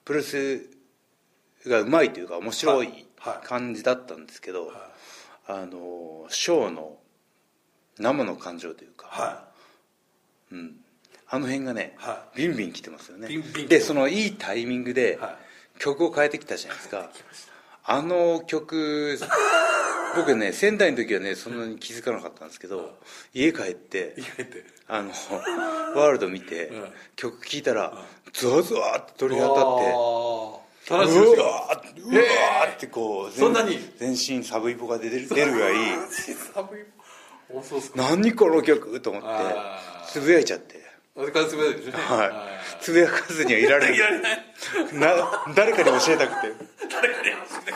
[0.05, 0.69] プロレス
[1.67, 3.07] がうまいというか面白い
[3.43, 4.75] 感じだったんですけど、はい。
[5.47, 6.97] あの翔の
[7.97, 9.47] 生の感情というか、は
[10.51, 10.75] うん、
[11.27, 13.27] あの辺がね、はビンビン来てますよね。
[13.67, 15.37] でそのいいタイミングでは
[15.79, 17.09] 曲を変えてきたじゃないですか、
[17.83, 19.17] あの曲
[20.15, 22.97] 僕ね仙台の時はねそんなに気づかなかったんですけど
[23.33, 24.15] 家帰って
[24.87, 25.09] あの
[25.95, 26.87] ワールド見て、うん。
[27.15, 27.93] 曲聴いたら
[28.33, 29.69] ゾワゾワって鳥肌立ってって
[30.91, 30.95] う
[31.39, 31.77] わー。
[31.77, 33.77] ってうわーってこうそんなに？
[33.97, 35.75] 全身サブイボが出る出るぐらい
[37.95, 39.27] 何この曲と思って
[40.11, 40.79] つぶやいちゃって
[41.17, 41.97] あれからつぶやいてるでしょ。
[41.97, 42.31] はい。
[42.81, 43.95] つぶやかずにはいられない。
[43.95, 44.37] いられない。
[44.93, 46.53] な誰かに教えたくて。
[46.89, 47.73] 誰かに話して。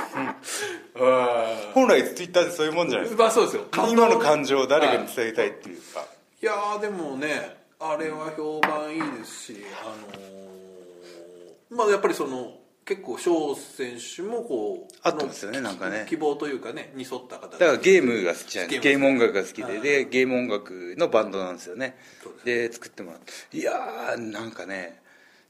[0.96, 3.08] あ本来ツイッターでそういうもんじゃない。
[3.08, 3.66] ですかまあそうですよ。
[3.90, 6.06] 今の感情を誰かに伝えたいっていうか、
[6.42, 12.54] いやーでもねあれは評判いいですしあのーまあやっぱりその
[12.86, 16.06] 結構翔選手もこう合ってますよねなんかね。
[16.10, 19.74] 希望というかねに沿った形だからゲームが好きじゃないゲーム音楽が好きはい。
[19.74, 21.98] ででゲーム音楽のバンドなんですよね。
[22.44, 23.58] で作ってもらって。
[23.58, 25.02] いやーなんかね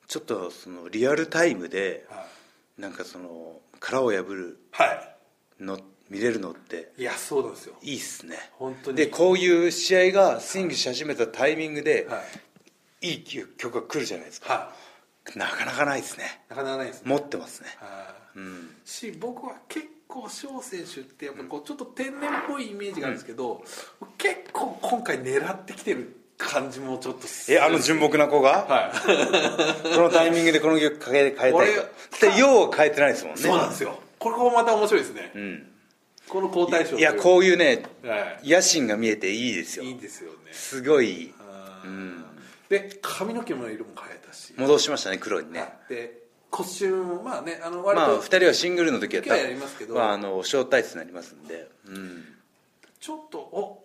[0.07, 2.25] ちょっとそのリアルタイムでは
[2.77, 2.81] い。
[2.81, 5.63] なんかその殻を破るはい。
[5.63, 7.73] の見れるのっていやそうなんですよ。
[7.81, 8.37] いいっすね。
[8.53, 8.97] 本当に。
[8.97, 12.21] でこういう試合がスイングし始めたタイミングでは
[13.01, 13.07] い。
[13.09, 13.23] いい
[13.57, 14.53] 曲が来るじゃないですか。
[14.53, 14.73] は
[15.35, 16.41] なかなかないですね。
[16.47, 17.09] いなかなかないですね。
[17.09, 17.69] 持ってますね。
[17.79, 18.39] はい。
[18.39, 18.69] うん。
[18.85, 23.63] し僕は結構翔選手ってやっぱこうちょっと天然っぽいイメージがあるんですけど、
[24.17, 29.95] 結構今回狙ってきてる感じもちょっとえあの純朴な子が、はい。
[29.95, 31.51] このタイミングでこの曲変え変えたい。
[31.51, 31.67] と俺
[32.33, 33.41] で用は変えてないですもんね。
[33.41, 33.99] そうなんですよ。
[34.19, 35.67] これもまた面白いですね、うん。
[36.29, 39.83] この交代賞いやこういうねは野心が見えていいですよ。
[39.85, 40.37] いいいですよね。
[40.51, 41.33] すごい。
[41.85, 42.25] うん
[42.73, 49.95] で髪の毛の色も変えたし、戻しましたね黒にね、はいでコスチュームもまあねあの割まあと2人はシングルの時は時はやりますけど。
[49.95, 52.25] まあ、あのショートタイツになりますんで、うん、
[52.99, 53.83] ちょっとお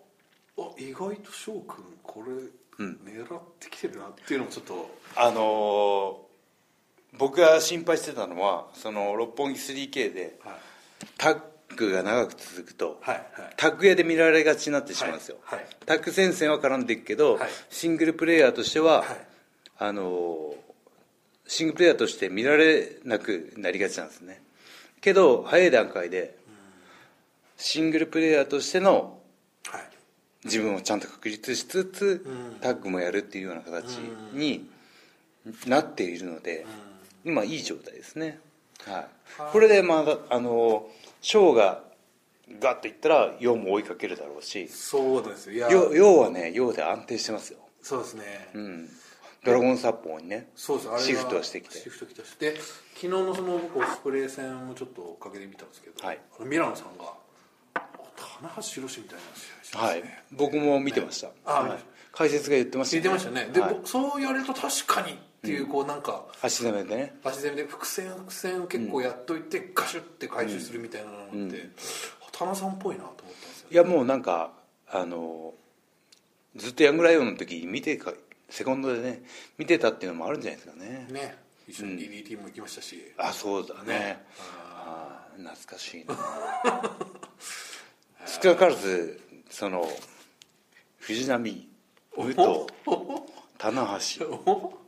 [0.55, 2.31] お意外と翔くんこれ
[2.77, 2.99] うん。
[3.03, 6.29] 狙ってきてるなっていうのもちょっと、あのー
[7.17, 10.53] 僕が心配してたのはその六本木 3K ではい。
[11.17, 11.39] タッ
[11.75, 13.53] グが長く続くと、はいはい。
[13.57, 15.67] タッグ屋で見られがちになってしまうんですよ、はいはい。
[15.85, 17.49] タッグ戦線は絡んでいくけど、はい。
[17.69, 19.27] シングルプレイヤーとしては、はい。
[19.77, 20.69] あのー
[21.51, 24.39] シングルプレイヤーとして見られなくなりがちなんですね。
[25.01, 26.37] けど早い段階で
[27.57, 29.19] シングルプレイヤーとしての
[29.65, 29.81] はい。
[30.45, 32.59] 自分をちゃんと確立しつつ、うん。
[32.61, 33.95] タッグもやるっていうような形
[34.31, 34.69] に
[35.65, 36.65] なっているので、
[37.25, 38.39] 今いい状態ですね、
[38.87, 39.07] はい、
[39.51, 40.87] これでまああの
[41.21, 41.83] ショーが
[42.59, 44.67] ガッといったらヨウも追いかけるだろうし。
[44.69, 45.53] そうですよ。
[45.53, 45.71] いや。
[45.71, 48.89] ヨウヨウはねヨウで安定してますよ、そうですね、うん、
[49.43, 51.77] ドラゴンサッポンにねそうですあれがシフトはしてきて。
[51.77, 52.35] シフトきたし。
[52.37, 52.55] で
[52.95, 56.19] 昨日のその僕オスプレイ戦もちょっと追っかけてみたんですけど、はい。
[56.41, 57.13] ミラノさんが
[58.41, 60.03] 棚橋宏みたいな試合してまはい。
[60.31, 61.79] 僕も見てました、あはい。
[62.11, 63.49] 解説が言ってました聞いてましたね。
[63.53, 63.73] で、はい。
[63.75, 67.15] 僕そう言われると確かにっていうこうなんか足攻めでね。
[67.23, 71.69] 足攻めで伏線伏線を結構やっといてガシュって回収するみたいなのって、
[72.33, 74.51] 棚さんっぽいなと思ったんですよいやもうなんか
[74.89, 75.53] あの
[76.57, 78.13] ずっとヤングライオンの時に見てか
[78.49, 79.23] セコンドでね
[79.57, 81.07] 見てたっていうのもあるんじゃないですかね。
[81.09, 81.37] ね。
[81.67, 83.93] 一緒に DDT も行きましたし、あそうだね。
[83.93, 84.25] ね。
[84.73, 86.17] あー懐かしいな。
[88.25, 89.87] 少なからずその
[90.97, 91.69] 藤波
[92.17, 92.37] 武藤
[93.57, 94.25] 棚橋。
[94.25, 94.78] お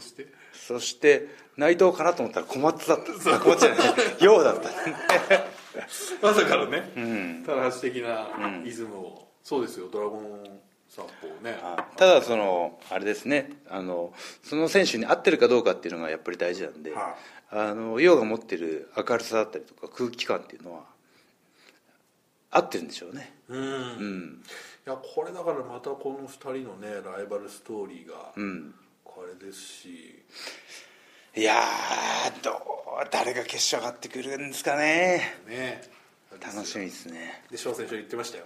[0.00, 0.26] して？
[0.52, 3.36] そして内藤かなと思ったら小松だった。
[3.36, 3.78] あ小松じゃない。
[4.20, 4.70] 陽だった。
[6.22, 6.92] まさかのね。
[6.96, 7.44] うん。
[7.46, 8.28] 棚橋的な
[8.64, 9.88] イズムを、そうですよ。
[9.88, 11.58] ドラゴン散歩をね。
[11.62, 13.50] あただそのあれですね。
[13.68, 17.16] あのその選手に合ってるかどうかっていうのがやっぱり大事なんで、は
[17.50, 20.84] あの陽が持ってる明るさだったりとか空気感っていうのは
[22.50, 23.34] 合ってるんでしょうね。
[23.48, 24.42] うん、うん。
[24.86, 28.74] いやこれだからまたこの2人のねライバルストーリーがうん
[29.26, 30.22] これですし、
[31.34, 35.34] いやーどう誰が決勝上がってくるんですかね。
[35.48, 35.82] ね。
[36.40, 37.42] 楽しみですね。
[37.50, 38.44] で翔選手言ってましたよ、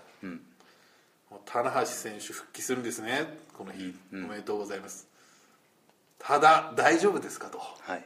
[1.31, 3.27] もう棚橋選手復帰するんですね。
[3.53, 5.07] この日、おめでとうございます。
[6.19, 7.59] ただ大丈夫ですかと。
[7.59, 8.05] はい。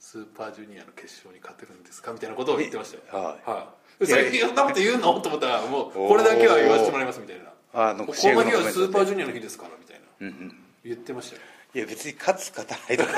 [0.00, 3.22] スーパージュニアの決勝に勝てるんですかみたいなことを言ってましたよ。
[3.22, 3.50] はい。
[3.50, 5.20] はい、それそんなこと言うの？
[5.20, 7.52] と思ったらもうこれだけは言わせてもらいますみたいな。
[7.74, 10.56] あのこの日はスーパージュニアの日ですからみたいな、うんうん。
[10.84, 11.42] 言ってましたよ
[11.74, 13.12] いや別に勝つ勝たないとか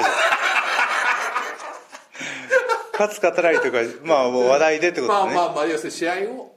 [2.92, 6.54] 勝つ勝たないとかまあ話題でってことね、まあまあまあ要するに試合を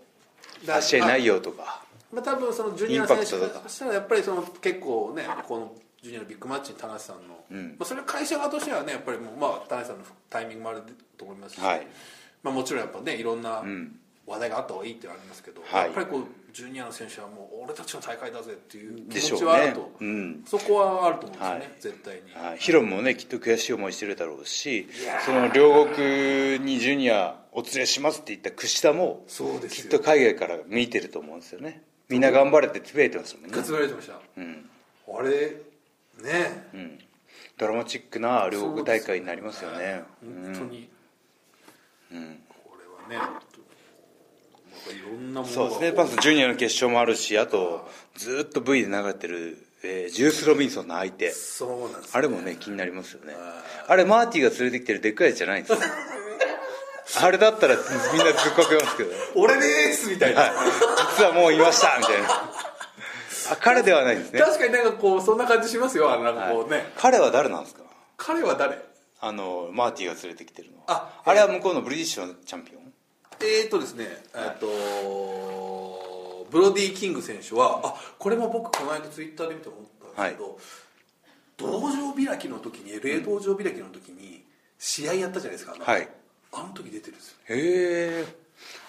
[0.70, 1.84] あ試合内容とか。
[2.12, 3.62] まあ、多分そのジュニアの選手か。
[3.64, 7.70] らしたらやっぱりその結構ねこのジュニアのビッグマッチに田中さんの、ん。
[7.72, 10.84] まあ、それは会社側としてはねやっぱりもうまあ田中さんのタイミングもある
[11.18, 11.88] と思いますし、はい。
[12.44, 15.84] まあ、もちろんやっぱねいろんなん話題があった方がいいってありますけど、はい。
[15.86, 16.24] やっぱりこう
[16.58, 20.44] ジュニアの選手はもう俺たちの大会だぜっていう気持ちはあると、うん。
[20.48, 21.70] そこはあると思うんですよね、はい。
[21.80, 24.88] 絶対に、はい、ヒロもねきっと悔しい思いしてるだろうし
[25.24, 29.92] その両国にジュニアお連れしますって言った櫛田もそうですよ。
[29.92, 31.84] きっと海外から見てると思うんですよね。
[32.10, 33.50] みんな頑張れってつぶやいてますもんね。
[33.52, 34.68] ガツられてました、うん。
[35.16, 35.30] あれ
[36.24, 36.70] ね。
[36.74, 37.00] うん。
[37.60, 40.02] ドラマチックな両国大会になりますよね。
[40.24, 40.90] 本当に、
[42.12, 42.40] うん。
[42.50, 42.76] こ
[43.10, 43.47] れはね
[44.92, 45.54] いろんなものが。
[45.54, 45.92] そうですね。
[45.92, 51.32] まずジュニアの決勝もあるしあとずっと V で流れてる、えージュース・ロビンソンの相手。
[51.32, 53.34] そうなんですあれもね気になりますよね。
[53.88, 55.80] あれマーティが連れてきてるでっかいやつじゃないんですよ。
[57.22, 60.52] あれだったらみんなずっこけますけど俺でーすみたいな、はい。
[61.18, 62.30] 実はもういましたみたいな。
[63.50, 64.40] あ彼ではないんですね。
[64.42, 66.12] 確かになんかこうそんな感じしますよ。
[66.12, 67.82] あのなんかこうね、彼は誰なんですか？
[68.18, 68.78] 彼は誰？
[69.22, 70.84] あのマーティが連れてきてるのは。
[70.88, 72.87] ああれは向こうのブリティッシュのチャンピオン
[73.42, 79.82] えーとですねえっとブロディ・キング選手はあこれも僕この間ツイッターで見て思っ
[80.16, 80.60] たんですけど、
[81.58, 84.44] 道場開きの時に霊道場開きの時に
[84.80, 86.08] 試合やったじゃないですかあの,、はい。
[86.54, 87.36] あの時出てるんですよ。
[87.50, 88.26] へえ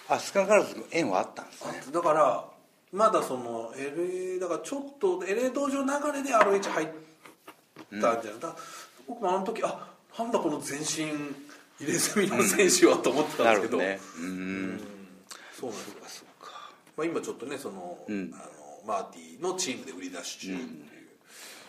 [0.09, 1.83] あ少なからず縁はあったんですね。
[1.89, 2.45] あだから
[2.93, 6.89] まだその LA だからちょっと LA 道場流れで ROH 入っ
[7.91, 8.57] たんじゃない、だから
[9.07, 11.13] 僕もあの時あなんだこの全身
[11.81, 14.21] 入れ墨の選手はと思ってたんですけど,、なるほどね。
[14.21, 14.81] うん。
[15.59, 16.71] そうなんですよそうか。
[16.97, 18.35] まあ、今ちょっとねその,、ん。
[18.35, 18.43] あの
[18.87, 20.69] マーティのチームで売り出し中っていう、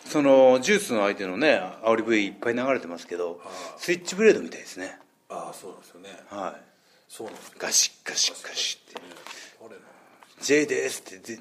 [0.06, 3.40] そのジュースの相手のね煽り V いっぱい流れてますけど
[3.76, 4.98] スイッチブレードみたいですね。
[5.28, 6.08] ああそうなんですよね。
[6.30, 6.60] はい。
[7.08, 7.54] そうなんですよ。
[7.58, 9.06] ガシッガシッガシッってね
[10.42, 11.38] J ですってで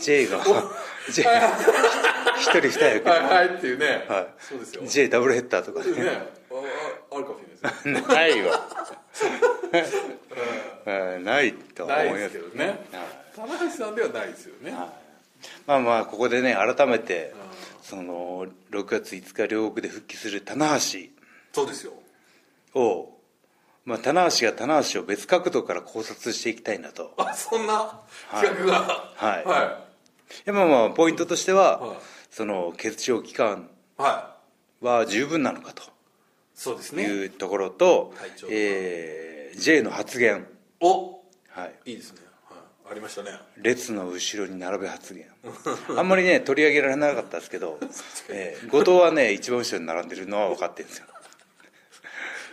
[0.00, 0.44] J が
[1.12, 1.24] J
[2.38, 3.08] 一人二役。
[3.08, 4.26] はいはいっていうね、はい。
[4.38, 4.82] そうですよ。
[4.86, 5.90] J ダブルヘッダーとかね。
[5.92, 6.28] ね。
[7.10, 8.00] あるかもしれないですね。
[8.02, 8.68] ないわ。
[11.16, 11.24] うん。
[11.24, 12.24] ないと思ないます。
[12.24, 12.78] すけどね。
[13.34, 14.72] 棚橋さんではないですよね、
[15.66, 17.32] まあまあここでね改めて
[17.82, 21.92] その6月5日両国で復帰する棚そうですよ。
[22.74, 23.17] 橋を
[23.88, 27.14] まあ棚橋が棚橋を別角度から考察していきたいなと。
[27.16, 27.98] あそんな
[28.30, 29.12] 企画が。
[29.16, 29.44] はい。
[29.46, 29.80] は
[30.44, 31.96] やまあまあポイントとしては、はい。
[32.30, 34.36] その欠場期間い、は
[34.82, 34.84] い。
[34.84, 35.82] は十分なのかと。
[36.54, 37.04] そうですね。
[37.04, 40.46] いうところと、体調えー J の発言、
[40.80, 42.56] おはい、いいですね、は
[42.90, 43.30] い、ありましたね。
[43.56, 45.24] 列の後ろに並べ発言。
[45.96, 47.80] あんまりね取り上げられなかったですけど、
[48.28, 51.06] えー後藤はね一番後ろに並んでるのは分かってるんですよ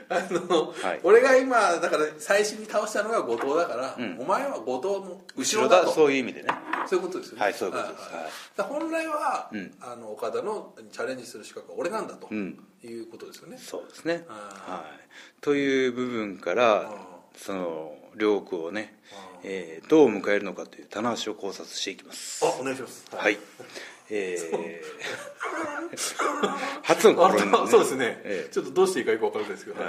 [0.10, 1.00] あの、はい。
[1.04, 5.92] 俺が今だから最初に倒したのが後藤だから、お前は後藤の後ろだと。
[5.92, 6.50] そういう意味でね。
[6.88, 7.44] そういうことですよね。
[7.44, 8.04] はいそういうことです。
[8.14, 9.72] はい本来は、ん。
[9.82, 12.58] あの岡田のチャレンジする資格は俺なんだと、ん。
[12.84, 13.58] いうことですよね。
[13.58, 14.34] そうですね、あ
[14.68, 16.92] はい、という部分からあ
[17.36, 18.98] その両国をね、
[19.44, 22.46] えーどう迎えるのかという棚橋を考察していきます。
[22.46, 23.06] あお願いします。
[23.12, 23.38] はい
[24.10, 25.98] えー、
[26.84, 28.54] 初のあ試みなんそうですね、ええ。
[28.54, 29.86] ちょっとどうしていいかよく分からないですけど、い。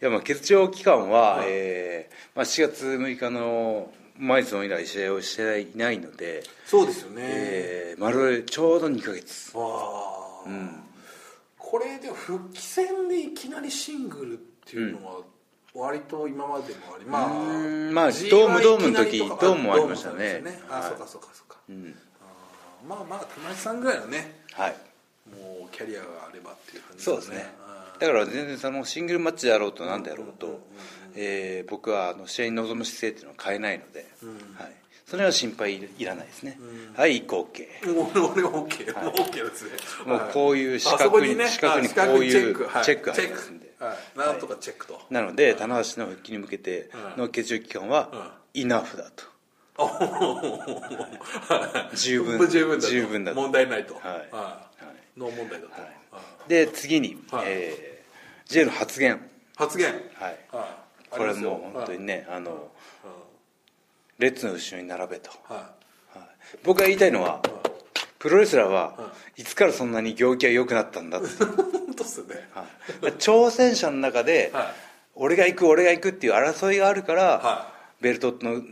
[0.00, 9.52] やまあ欠場期間は、えーまあ、7月6日のマイゾン以来試合をしていないので、そうですよね、えー、丸ちょうど2ヶ月。
[9.54, 9.58] あ。
[9.58, 10.90] あ、
[11.58, 15.20] これでも復帰戦でいきなりシングルっていうのは
[15.74, 20.42] 割と今までもありまあうんまあ G1 ドームドームの時ドームもありましたね。
[20.68, 21.94] あそうかそうかそうか、うん。
[21.94, 22.09] あ
[22.86, 24.76] まあまあ田中さんぐらいのねはい。
[25.30, 27.46] もうキャリアがあればっていう感じそうですね。
[27.98, 30.60] だから全然そのシングルマッチであろうと何であろうと、
[31.14, 34.06] えー僕はあの試合に臨む姿勢っていうのは変えないので、
[34.56, 34.72] はい、
[35.06, 36.58] それは心配いらないですね、
[36.96, 39.70] はい一個 OK もう俺は OK、もう OK ですね。
[40.06, 41.48] もうこういう四あ角にね。
[41.48, 42.64] 四角にこういうチェック。
[42.64, 42.84] はい。
[42.84, 43.74] チェック入りますんで。
[43.78, 44.18] はい。
[44.18, 49.24] なんとかチェックと、なので棚橋の復帰に向けての血中期間はイナフだと
[51.94, 52.48] 十分。
[52.48, 52.90] 十分だと。
[52.90, 53.40] 十分だと。
[53.40, 54.02] 問題ないと、はい。
[55.18, 55.82] ノー問題だと、はい。
[56.12, 56.48] はい。
[56.48, 57.44] で次に、はい。
[57.46, 58.00] えー
[58.50, 59.20] J の発言。
[59.56, 59.92] 発言。
[59.92, 60.38] はい。
[60.50, 61.08] はい。
[61.08, 62.60] これもう本当にねあのはい。
[64.18, 66.22] レッツの後ろに並べと、ははい。
[66.64, 67.40] 僕が言いたいのは
[68.18, 69.44] プロレスラーはい。
[69.44, 72.48] つからそんなに行儀が良くなったんだって、い 本当っすよね。
[72.52, 73.12] はい。
[73.12, 74.66] 挑戦者の中で、はい。
[75.14, 78.62] 俺が行く俺が行くっていう争いがあるから、はベルトの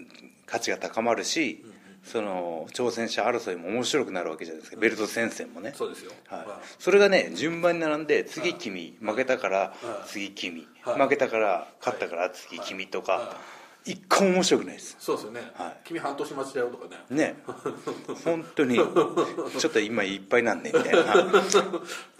[0.48, 1.64] 価値が高まるし、
[2.04, 5.72] その挑戦者争いも面白くなるわけじゃないですか、ベルト戦線もね。
[5.76, 6.12] そうですよ。
[6.26, 6.38] はい。
[6.40, 6.48] はい。
[6.78, 9.74] それがね順番に並んで次君、負けたからは
[10.06, 10.08] い。
[10.08, 11.00] 次君、はい。
[11.00, 13.36] 負けたから勝ったから次君とか、は
[13.84, 14.96] 一個も面白くないです。
[14.98, 15.76] そうですよね、はい。
[15.84, 17.16] 君半年待ちだよとかね。
[17.16, 17.36] ね。
[18.24, 21.42] 本当にちょっと今いっぱいなんねみたいな。
[21.48, 21.58] ち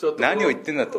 [0.07, 0.99] ょっと何を言ってんだと。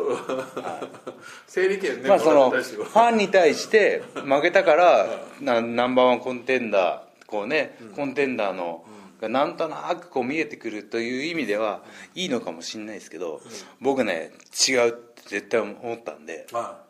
[1.46, 5.06] 整理券ねまあそのファンに対して負けたから
[5.40, 8.84] なナンバーワンコンテンダーこうね、コンテンダーの
[9.20, 11.82] がなんとなくこう見えてくるという意味では
[12.14, 13.40] いいのかもしれないですけど、
[13.80, 14.32] 僕ね
[14.68, 16.80] 違うって絶対思ったんで、は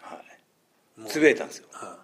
[0.00, 0.16] は
[0.98, 1.68] い、つぶやいたんですよ。
[1.72, 1.76] い。
[1.76, 1.98] は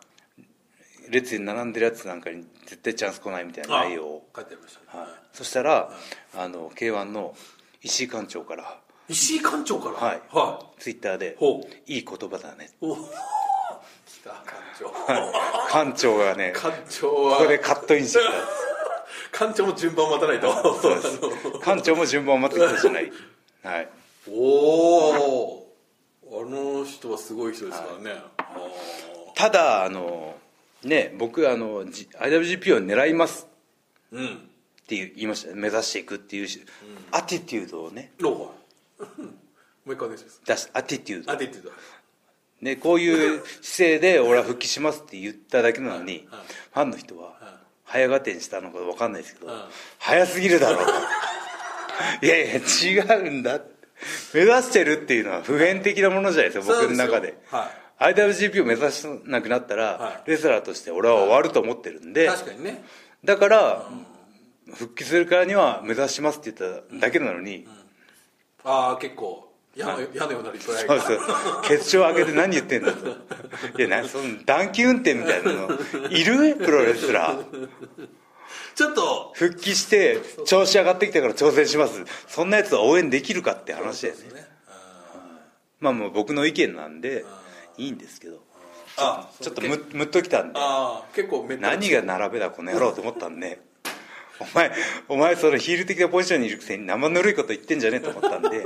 [1.10, 4.28] 列に並んでるやつなんかに絶対チャンス来ないみたいな内容を。
[4.30, 5.90] い書いてありましたね、はい、そしたら、
[6.36, 7.34] あの k 1の
[7.82, 8.78] 石井館長から。
[9.08, 9.94] 石井館長から？
[9.94, 10.22] はい。
[10.30, 12.66] はツイッターでほう「いい言葉だね。
[12.66, 12.94] いお。
[12.94, 13.22] 来た館長」
[15.70, 18.22] 館長がね館長ここではカットインしてき
[19.38, 20.52] 館長も順番待たないと。
[20.52, 23.12] た館長も順番を待ってきたじゃない。
[23.62, 23.88] はい。
[24.30, 25.68] お
[26.22, 28.20] おあの人はすごい人ですからね、
[29.34, 30.36] ただあの
[30.84, 33.46] ね僕あの G- IWGP を狙います。
[34.12, 34.30] うんっ
[34.88, 35.54] ていう言いました。
[35.54, 36.64] ね目指していくっていうし、
[37.12, 38.12] アティテュードをね。
[38.18, 39.02] ロー
[39.86, 40.70] もう一回お願いします。
[40.72, 41.74] アティテュードあで言ってた
[42.60, 47.34] ね、こういう姿勢で俺は復帰しますって言っただけなのに、はいファンの人は
[47.84, 49.56] 早がてにしたのか分かんないですけど、はい
[49.98, 50.92] 早すぎるだろうと。
[52.24, 53.60] いやいや違うんだ
[54.32, 57.28] 目指してるっていうのは普遍的なものじゃないですか僕の中で。
[57.50, 60.30] そうですよ IWGP を目指さなくなったら、はい。
[60.30, 62.84] レスラーとして俺は終わると思ってるんで、確かにね。
[63.24, 63.90] だから、
[64.74, 67.66] 復帰するからには目指しますって言っただけなのに、
[68.62, 69.47] ああ結構
[69.78, 71.62] 矢の矢のようなリプライがそうそう。
[71.62, 73.08] 決勝上げて何言ってんだと。
[73.08, 73.12] い
[73.82, 75.68] やなその短期運転みたいなの。
[76.10, 76.56] いる？
[76.56, 77.68] プロレスラー。
[78.74, 79.32] ちょっと。
[79.34, 82.04] 復帰して調子上がってきたから挑戦します。
[82.26, 84.22] そんなやつは応援できるかって話だよね。
[84.34, 84.48] ね。
[85.78, 87.24] まあもう僕の意見なんで
[87.76, 88.42] いいんですけど。
[88.96, 90.58] あちょっとムムッときたんで。
[91.14, 93.60] 結構めった何が並べだこの野郎と思ったんで。
[94.40, 94.72] お前
[95.08, 98.64] お前そのヒール的なポジションにいるくせに生ぬるいこと言ってんじゃねえと思ったんで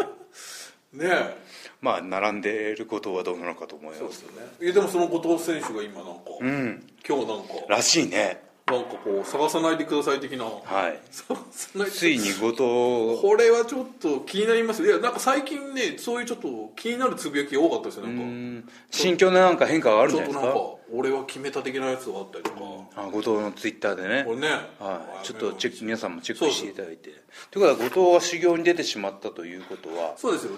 [0.92, 1.36] ねえ。
[1.80, 4.46] まあ並んでることはどうなのかと思いまそうですすよね。
[4.60, 6.86] いやでもその後藤選手が今なんか、うん。
[7.06, 7.48] 今日なんか。
[7.68, 8.42] らしいね。
[8.66, 10.44] なんかこう探さないでください的な。
[10.44, 11.00] はい。
[11.10, 13.22] 探さないでついに後藤。
[13.22, 14.84] これはちょっと気になります。
[14.84, 18.22] いやなんか最近ねそういうちょっと気になるつぶやきが多かったですよなんか。
[18.22, 18.68] うん。
[18.90, 20.54] 心境のなんか変化があるんじゃないですか
[20.92, 22.56] 俺は決めた的なやつがあったりとか、
[22.96, 24.24] あ後藤のツイッターでね。
[24.24, 24.48] これね。
[24.78, 27.10] はい、ちょっとチェック皆さんもチェックしていただいて。
[27.50, 30.52] ということは後藤は修行に出てしまったということはそうですよ。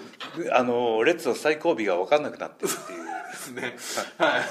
[0.51, 3.05] あのレッツの最後尾が分かんなくなってるっていう。
[3.31, 3.75] ですね。
[4.17, 4.43] はい。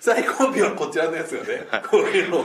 [0.00, 2.44] 最後尾はこちらのやつがねこういうのを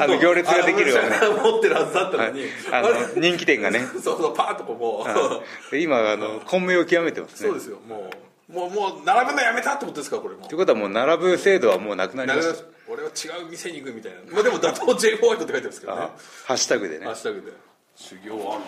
[0.00, 1.16] あの行列ができるような。
[1.16, 2.42] あの持ってるはずだったのに、
[2.72, 2.88] あの
[3.20, 3.86] 人気店がね。
[3.92, 4.76] そうそうパーッとこう。
[4.76, 7.48] もう、で今あの混迷を極めてますね。
[7.48, 7.78] そうですよ。
[7.86, 12.64] もうもうもう並ぶのやめたってことですからこれもということはもう並ぶ制度はもうなくなりました。
[12.88, 14.18] 俺は違う店に行くみたいな。
[14.32, 16.02] まあでも打倒 J ホワイトって書いてあるんですけどね。
[16.02, 16.10] あ
[16.46, 17.06] ハッシュタグでね。
[17.06, 17.52] ハッシュタグで。
[17.96, 18.62] 修行ある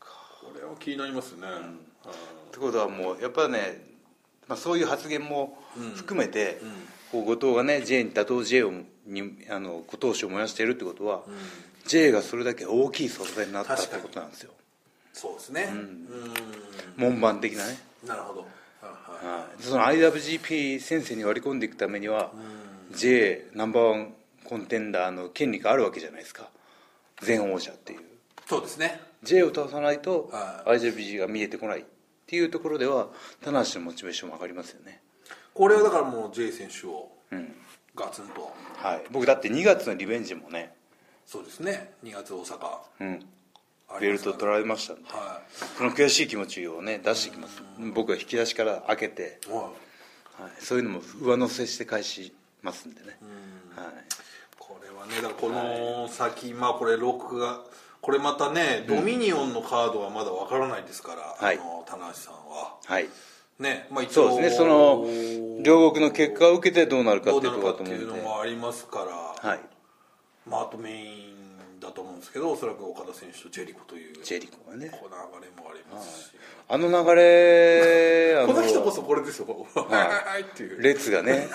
[0.00, 3.84] これは気になりますね、ってことはもうやっぱね、
[4.46, 5.58] まあ、そういう発言も
[5.96, 6.60] 含めて、
[7.10, 8.72] こう後藤がね J に打倒 J を
[9.06, 11.22] にあの後藤氏を燃やしているってことは、
[11.86, 14.52] J がそれだけ大きい存在になったってことなんですよ。
[15.12, 15.68] そうですね。
[15.70, 16.08] うん。
[16.96, 18.46] 門番的なね、なるほど
[19.22, 19.62] はい。
[19.62, 22.32] その IWGP 先生に割り込んでいくためには、
[22.92, 24.14] J ナンバーワン
[24.44, 26.48] コンテンダーの権利があるわけじゃないですか。
[27.26, 28.00] 前王者っていう。
[28.46, 29.00] そうですね。
[29.22, 31.84] J を倒さないとは IWGP が見えてこないっ
[32.26, 33.08] ていうところでは
[33.42, 35.02] 棚橋のモチベーションも上がりますよね。
[35.54, 37.54] これはだからもう J 選手をうん。
[37.94, 38.52] ガツンと。
[38.76, 39.02] はい。
[39.10, 40.72] 僕だって2月のリベンジもね
[41.26, 41.92] そうですね。
[42.04, 42.78] 2月大阪。
[43.00, 43.26] うん
[44.00, 45.08] ベルト取られましたんで。
[45.08, 45.42] は
[45.76, 47.62] その悔しい気持ちをね出してきます。
[47.94, 50.42] 僕は引き出しから開けて、い、はい。
[50.42, 52.32] はい、そういうのも上乗せして返し
[52.62, 53.18] ますんでね、
[53.74, 53.86] はい、
[54.58, 57.64] これはねだからこの先、まあこれ録画
[58.00, 61.58] これまたね、ドミニオンのカードはまだわからないですから、はい。
[61.58, 62.76] あの棚橋さんは。
[62.84, 63.08] はい、
[63.58, 64.30] ねまあ一応。
[64.30, 64.56] そうですね。
[64.56, 68.04] その両国の結果を受けてどうなるかどっていううなるかってところだと思うんで。
[68.04, 69.04] いうのもありますか
[69.42, 69.60] ら、はい。
[70.46, 71.37] まああとメイン
[71.80, 74.88] だと思うんですけどおそらく岡田選手とジェリコというジェリコがね。
[74.90, 76.32] こう流れもありますし、
[76.68, 80.82] あの流れあこの人こそこれですよ「はいはいはい」っていう。
[80.82, 81.48] 列がね。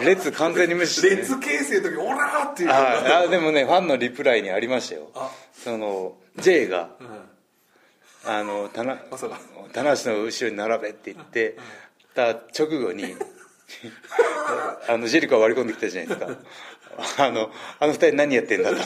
[0.00, 2.68] 列完全に無視して、ね、列形成の時「オラー!」っていう。
[2.68, 2.78] はい。
[3.26, 5.10] あでもねファンのリプライにありましたよ。
[5.14, 5.30] あ。
[5.52, 7.30] その J がうん。
[8.26, 8.96] あの棚
[9.72, 11.56] 棚橋の後ろに並べって言って
[12.14, 13.16] た直後に
[14.88, 16.26] あのジェリコが割り込んできたじゃないで
[17.06, 17.24] すか。
[17.24, 18.76] あのあの二人何やってんだと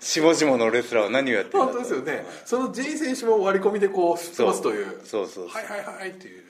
[0.00, 2.26] 下々のレスラーは何をやってんだ本と当ですよね。
[2.44, 5.00] その J 選手も割り込みでこうすっ飛ばすという。
[5.04, 6.44] そうそうそうはいはいはいっていう。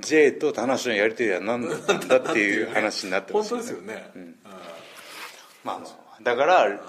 [0.00, 3.86] J と棚橋のやり取りは何なんだっていう話になってま本当すよね。
[3.86, 4.36] ですよね、うん。
[5.64, 6.80] まあまあだから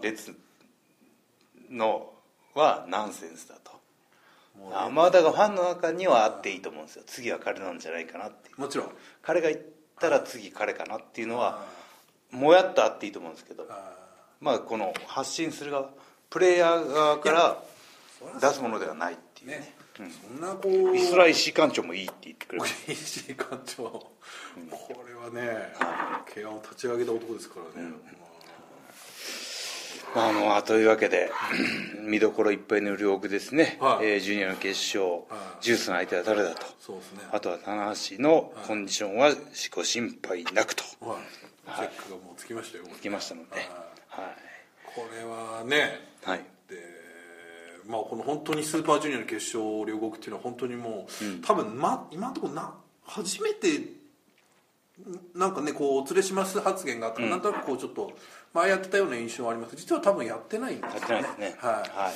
[0.00, 0.34] 列
[1.70, 2.10] の
[2.54, 3.76] はナンセンスだと。
[4.72, 7.02] 山田がファンの中にはあっていいと思うんですよ。
[7.06, 8.60] 次は彼なんじゃないかなっていう。
[8.60, 8.90] もちろん。
[9.22, 9.62] 彼が行っ
[10.00, 11.66] たら次彼かなっていうのは
[12.30, 13.64] もやっとあっていいと思うんですけど
[14.40, 15.90] まあこの発信する側
[16.30, 17.62] プレイヤー側から
[18.40, 19.74] 出すものではないっていうね。
[19.98, 22.66] ね、そんなこうイスライシ館長もいいって言ってくれる。
[22.86, 23.84] 石井館長。
[23.84, 24.12] こ
[25.08, 25.72] れはね
[26.34, 27.88] 慶応を立ち上げた男ですからね、
[30.14, 30.32] まあ。
[30.32, 31.30] もうというわけで
[32.02, 34.06] 見どころいっぱいの両国ですね、はい。
[34.06, 35.22] えージュニアの決勝、
[35.62, 36.66] ジュースの相手は誰だと。
[36.78, 37.20] そうですね。
[37.32, 39.32] あとは棚橋のコンディションは
[39.70, 40.84] ご心配なくと。
[41.00, 41.20] はい、
[41.64, 43.48] チェックがもうつきましたよきましたので、
[44.22, 44.34] は
[44.84, 46.76] これはねいはい、で
[47.86, 53.96] まあこの本当にスーパージュニアの決勝両国っていうのは本当にもう、多分、ま、今のところな初めて
[55.34, 58.12] なんかねこうお連れします発言があったから、なんとなくこうちょっと
[58.54, 59.76] 前やってたような印象はあります。
[59.76, 61.56] 実は多分やってないんですやってないですね。
[61.58, 61.82] はい、はい。
[61.90, 62.12] は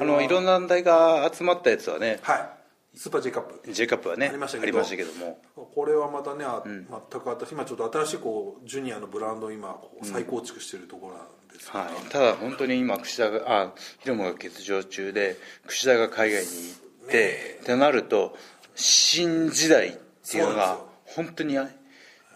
[0.00, 2.63] あのいろんな団体が集まったやつはねはい
[2.94, 3.72] スーパー J カップ。
[3.72, 5.12] J カップはねありましたけど。
[5.14, 5.40] も。
[5.74, 15.36] これはまたね、あ全く私今ちょっと新しいこうジュニアのブランドを今こう再構築しているところなんですけど、はい、ただ本当に今櫛田があ広間が欠場中で
[15.66, 18.36] 櫛田が海外に行って、ってなると
[18.74, 19.92] 新時代っ
[20.28, 21.56] ていうのが本当に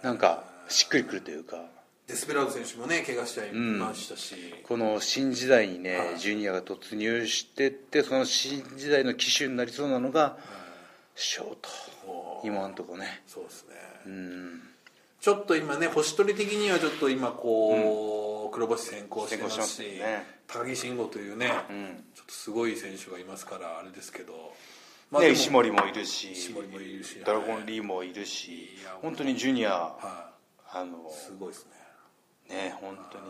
[0.02, 1.64] なんかしっくりくるというか
[2.08, 4.34] デスペラード選手もね怪我しちゃいましたし、
[4.66, 6.18] この新時代にね、はい。
[6.18, 10.38] ジュニアが突入してってその新時代の機種になりそうなのが、
[11.14, 11.68] ショート。
[12.44, 13.22] 今のとこね。
[13.26, 13.74] そうですね。
[14.06, 14.60] うん。
[15.20, 20.24] ちょっと今ね星取り的にはちょっと今こう、黒星先行してますしね。
[20.46, 21.50] 高木慎吾というね、ん。
[22.14, 28.82] ちょっとすごい選手がいますからあれですけど、ね、でも石森もいるし石森もいるしドラゴンリーもいるしい。
[28.82, 30.30] や本当にジュニアは
[30.72, 31.72] あのい、すごいですね
[32.48, 33.24] ね本当に。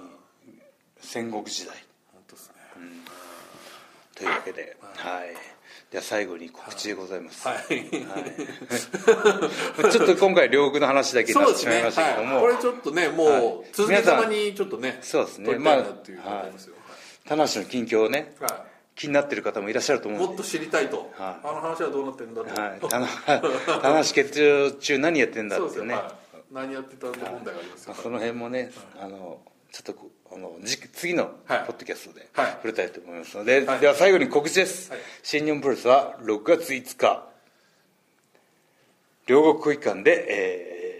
[1.00, 1.76] 戦国時代。
[2.12, 2.54] 本当ですね、
[4.14, 5.34] というわけで、はい、
[5.90, 7.88] では最後に告知でございます、はい、
[9.90, 13.42] ちょっと今回両国の話だけになってしまいましたけども、はい、これちょっとねもう、はい。
[13.72, 16.10] 続けざまにちょっとねそうですねます
[16.66, 16.74] よ、
[17.24, 18.52] 田橋の近況をねはい。
[18.52, 18.62] はい
[18.98, 21.46] 気になってる方もいらっしゃると思うもっと知りたいと、はい。
[21.46, 22.88] あの話はどうなってるんだろう、はい、田
[23.80, 26.12] 田橋欠場中何やってんだそうですよ、っていうね、はい、
[26.52, 28.70] 何やってたんだ問題がありますその辺もね、
[29.00, 29.40] あの
[29.70, 31.62] ちょっとこあのじ次のポはい。
[31.64, 32.50] ッドキャストではい。
[32.52, 33.80] 触れたいと思いますので、はい。
[33.80, 35.00] では最後に告知です、はい。
[35.22, 37.26] 新日本プロレスは6月5日
[39.26, 40.98] 両国国技館で、えー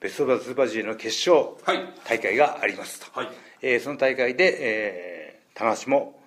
[0.00, 1.92] ベストバズスーパージュニアの決勝はい。
[2.08, 3.28] 大会がありますと、はい。
[3.60, 6.18] えーその大会で、えー、棚橋も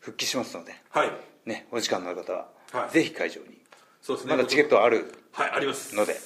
[0.00, 1.10] 復帰しますので、はい。
[1.44, 2.90] ね、お時間のある方は、はい。
[2.90, 3.58] ぜひ会場に。
[4.00, 4.34] そうですね。
[4.34, 5.94] まだチケットあるはいあります。
[5.94, 6.16] ので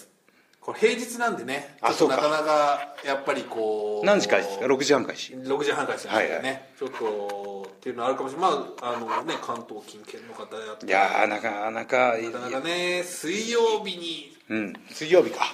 [0.64, 2.16] これ平日なんでねあそうか。
[2.16, 5.34] なかなかやっぱりこう何時開始ですか？6時半開始。
[5.34, 10.86] 6時半開始なんですよね、はいはちょっとっていうのあるかもしれないまああのね関東近県の方やって。
[10.86, 14.72] いやーなかなかなかなかね水曜日にうん。
[14.90, 15.46] 水曜日か。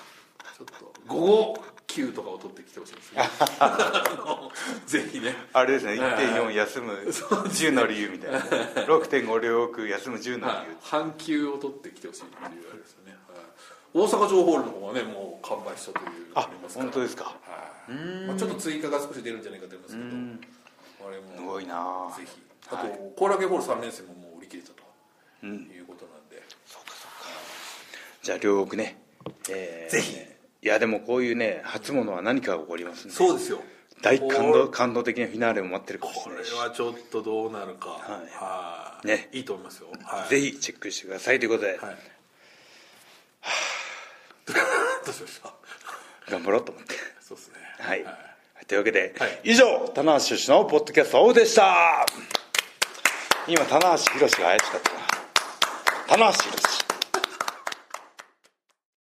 [0.59, 3.23] ちょっと午後休とかを取ってきてほしいですね。
[4.87, 5.35] ぜひね。
[5.55, 8.41] あれですねはい1.4休む10の理由みたいな。
[8.41, 10.67] 6.5両国休む10の理はい。
[10.83, 13.08] 半休を取ってきてほしいっていうあれですよね、はい
[13.95, 16.91] 大阪城ホールの方はねもう完売したというありますから。
[16.91, 17.25] 本当ですか。
[17.25, 17.31] は
[17.89, 18.27] い。
[18.27, 21.09] まあ、ちょっと追加が少し出るんじゃないかと思いますけど。
[21.09, 21.37] あれも。
[21.37, 22.15] すごいな。
[22.17, 22.31] ぜひ。
[22.71, 22.87] あと
[23.17, 24.83] 後楽園ホール3連戦ももう売り切れたと。
[25.43, 25.51] うん。
[25.51, 26.43] いうことなんで、
[28.23, 29.01] じゃあ両国ね、
[29.51, 30.17] えーぜひ。
[30.61, 33.13] いやでもこういうね初物は何かが起こりますね。
[33.13, 33.61] そうですよ。
[34.03, 36.55] 大感動感動的なフィナーレも待ってるかもしこれれないし。
[36.55, 37.91] はちょっとどうなるか。
[37.91, 38.35] はい。
[38.35, 39.07] はい。
[39.07, 39.29] ね。
[39.33, 39.89] いいと思いますよ。
[40.05, 40.29] はい。
[40.29, 41.97] ぜひチェックしてくださいということで、はい
[44.53, 45.53] どうしました？
[46.31, 46.95] 頑張ろうと思って。
[47.21, 47.55] そうですね。
[47.79, 48.05] はい、
[48.67, 49.41] というわけで、はい。
[49.45, 52.07] 以上棚橋宏のポッドキャストでした。
[53.47, 55.01] 今棚橋宏が怪しかったな。
[56.09, 56.58] 棚橋宏